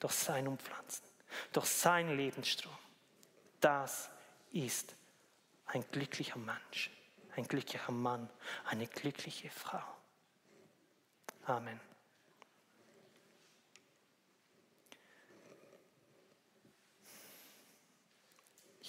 durch 0.00 0.14
sein 0.14 0.48
Umpflanzen, 0.48 1.04
durch 1.52 1.66
sein 1.66 2.16
Lebensstrom. 2.16 2.78
Das 3.60 4.08
ist 4.52 4.96
ein 5.66 5.84
glücklicher 5.90 6.38
Mensch, 6.38 6.90
ein 7.36 7.46
glücklicher 7.46 7.92
Mann, 7.92 8.30
eine 8.64 8.86
glückliche 8.86 9.50
Frau. 9.50 9.84
Amen. 11.44 11.91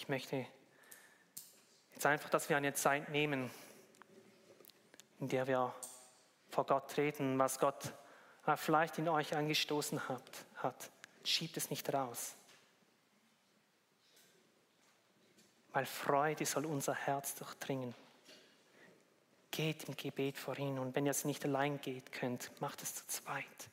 Ich 0.04 0.10
möchte 0.10 0.46
jetzt 1.94 2.06
einfach, 2.06 2.30
dass 2.30 2.50
wir 2.50 2.58
eine 2.58 2.74
Zeit 2.74 3.08
nehmen, 3.08 3.50
in 5.22 5.30
der 5.30 5.48
wir 5.48 5.74
vor 6.50 6.66
Gott 6.66 6.92
treten, 6.92 7.40
was 7.40 7.58
Gott 7.58 7.94
vielleicht 8.58 8.98
in 8.98 9.08
euch 9.08 9.34
angestoßen 9.34 10.10
hat. 10.10 10.46
hat. 10.58 10.92
Schiebt 11.24 11.56
es 11.56 11.70
nicht 11.70 11.94
raus. 11.94 12.36
Weil 15.72 15.86
Freude 15.86 16.46
soll 16.46 16.66
unser 16.66 16.96
Herz 16.96 17.36
durchdringen. 17.36 17.96
Geht 19.52 19.86
im 19.86 19.96
Gebet 19.96 20.38
vor 20.38 20.60
ihn 20.60 20.80
und 20.80 20.94
wenn 20.98 21.06
ihr 21.06 21.12
es 21.12 21.24
nicht 21.24 21.46
allein 21.46 21.80
geht 21.80 22.12
könnt, 22.12 22.52
macht 22.60 22.84
es 22.84 22.94
zu 22.94 23.08
zweit. 23.08 23.70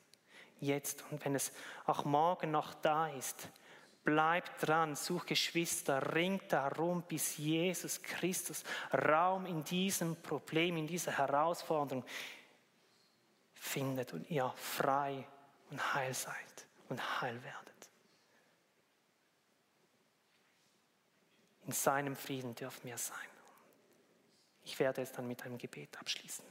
Jetzt 0.61 1.03
und 1.11 1.25
wenn 1.25 1.35
es 1.35 1.51
auch 1.87 2.05
morgen 2.05 2.53
noch 2.53 2.75
da 2.75 3.09
ist, 3.09 3.49
bleibt 4.05 4.67
dran, 4.67 4.97
such 4.97 5.27
Geschwister, 5.27 6.15
ringt 6.15 6.53
darum, 6.53 7.03
bis 7.03 7.37
Jesus 7.37 8.03
Christus 8.03 8.65
Raum 8.93 9.47
in 9.47 9.63
diesem 9.65 10.17
Problem, 10.17 10.77
in 10.77 10.87
dieser 10.87 11.17
Herausforderung 11.17 12.05
findet 13.55 14.13
und 14.13 14.29
ihr 14.31 14.53
frei 14.57 15.27
und 15.71 15.95
heil 15.95 16.15
seid 16.15 16.67
und 16.89 17.21
heil 17.21 17.43
werdet. 17.45 17.91
In 21.67 21.73
seinem 21.73 22.17
Frieden 22.17 22.55
dürfen 22.55 22.89
wir 22.89 22.99
sein. 22.99 23.17
Ich 24.65 24.79
werde 24.79 25.03
es 25.03 25.13
dann 25.13 25.29
mit 25.29 25.45
einem 25.45 25.59
Gebet 25.59 25.99
abschließen. 25.99 26.45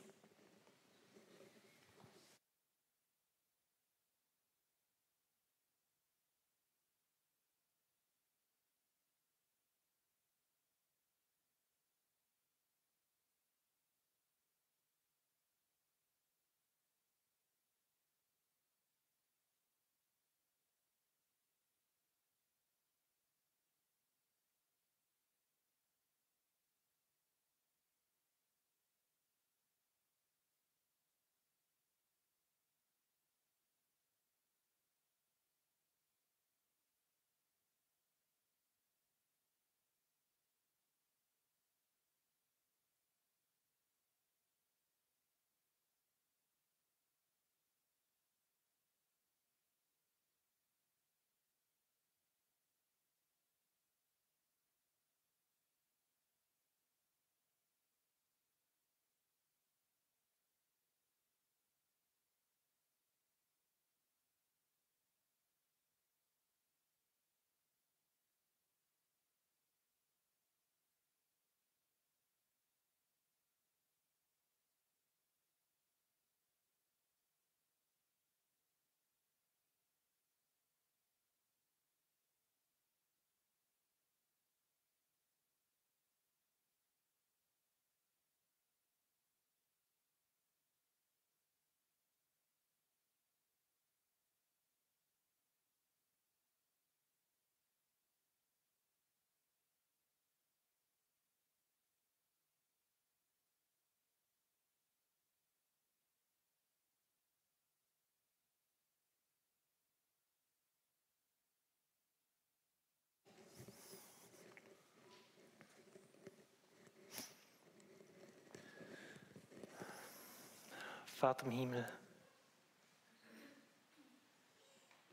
Vater 121.20 121.48
im 121.48 121.52
Himmel, 121.52 121.86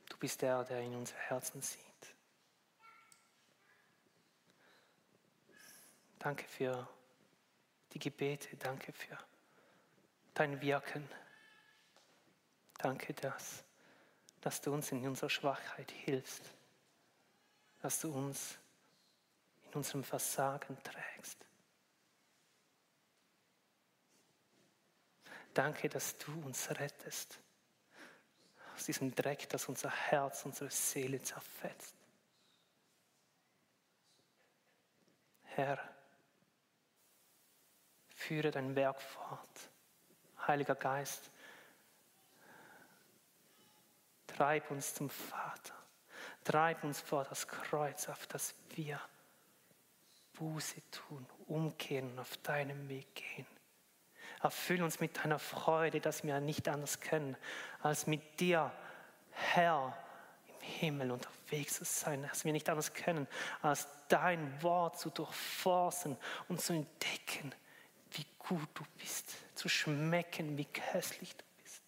du 0.08 0.16
bist 0.18 0.40
der, 0.40 0.62
der 0.62 0.80
in 0.80 0.94
unser 0.94 1.16
Herzen 1.16 1.60
sieht. 1.60 2.14
Danke 6.20 6.44
für 6.44 6.88
die 7.92 7.98
Gebete, 7.98 8.56
danke 8.56 8.92
für 8.92 9.18
dein 10.34 10.60
Wirken. 10.60 11.08
Danke, 12.78 13.12
dass, 13.12 13.64
dass 14.42 14.60
du 14.60 14.72
uns 14.72 14.92
in 14.92 15.04
unserer 15.08 15.30
Schwachheit 15.30 15.90
hilfst, 15.90 16.52
dass 17.82 17.98
du 17.98 18.14
uns 18.14 18.58
in 19.64 19.72
unserem 19.72 20.04
Versagen 20.04 20.80
trägst. 20.84 21.44
Danke, 25.56 25.88
dass 25.88 26.18
du 26.18 26.38
uns 26.44 26.68
rettest 26.68 27.38
aus 28.74 28.84
diesem 28.84 29.14
Dreck, 29.14 29.48
das 29.48 29.70
unser 29.70 29.90
Herz, 29.90 30.44
unsere 30.44 30.70
Seele 30.70 31.22
zerfetzt. 31.22 31.94
Herr, 35.44 35.78
führe 38.10 38.50
dein 38.50 38.76
Werk 38.76 39.00
fort. 39.00 39.70
Heiliger 40.46 40.74
Geist, 40.74 41.30
treib 44.26 44.70
uns 44.70 44.92
zum 44.92 45.08
Vater. 45.08 45.74
Treib 46.44 46.84
uns 46.84 47.00
vor 47.00 47.24
das 47.24 47.48
Kreuz, 47.48 48.10
auf 48.10 48.26
das 48.26 48.54
wir 48.74 49.00
Buße 50.34 50.82
tun, 50.90 51.26
umkehren 51.46 52.18
auf 52.18 52.36
deinem 52.42 52.90
Weg 52.90 53.14
gehen. 53.14 53.55
Erfüll 54.42 54.82
uns 54.82 55.00
mit 55.00 55.16
deiner 55.18 55.38
Freude, 55.38 56.00
dass 56.00 56.24
wir 56.24 56.40
nicht 56.40 56.68
anders 56.68 57.00
können, 57.00 57.36
als 57.82 58.06
mit 58.06 58.40
dir, 58.40 58.72
Herr, 59.30 59.96
im 60.48 60.66
Himmel 60.66 61.10
unterwegs 61.10 61.76
zu 61.76 61.84
sein, 61.84 62.22
dass 62.22 62.44
wir 62.44 62.52
nicht 62.52 62.68
anders 62.68 62.92
können, 62.92 63.26
als 63.62 63.88
dein 64.08 64.62
Wort 64.62 64.98
zu 64.98 65.10
durchforsten 65.10 66.16
und 66.48 66.60
zu 66.60 66.72
entdecken, 66.72 67.54
wie 68.12 68.26
gut 68.38 68.68
du 68.74 68.84
bist, 68.98 69.34
zu 69.56 69.68
schmecken, 69.68 70.56
wie 70.56 70.66
köstlich 70.66 71.36
du 71.36 71.44
bist. 71.62 71.82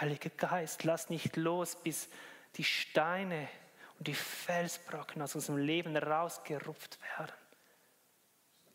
Heiliger 0.00 0.30
Geist, 0.30 0.84
lass 0.84 1.10
nicht 1.10 1.36
los, 1.36 1.76
bis 1.76 2.08
die 2.56 2.64
Steine 2.64 3.48
und 3.98 4.08
die 4.08 4.14
Felsbrocken 4.14 5.22
aus 5.22 5.34
unserem 5.34 5.58
Leben 5.58 5.96
rausgerupft 5.96 6.98
werden, 7.18 7.32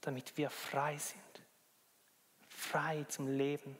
damit 0.01 0.37
wir 0.37 0.49
frei 0.49 0.97
sind, 0.97 1.21
frei 2.59 3.05
zum 3.05 3.27
Leben, 3.27 3.77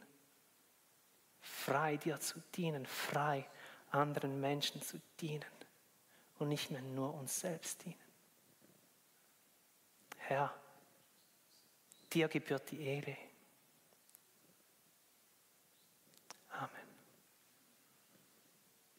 frei 1.41 1.97
dir 1.97 2.19
zu 2.19 2.41
dienen, 2.55 2.85
frei 2.85 3.47
anderen 3.91 4.39
Menschen 4.39 4.81
zu 4.81 5.01
dienen 5.19 5.45
und 6.39 6.49
nicht 6.49 6.71
mehr 6.71 6.81
nur 6.81 7.13
uns 7.13 7.39
selbst 7.39 7.83
dienen. 7.83 7.99
Herr, 10.17 10.53
dir 12.13 12.27
gebührt 12.27 12.71
die 12.71 12.81
Ehre 12.81 13.17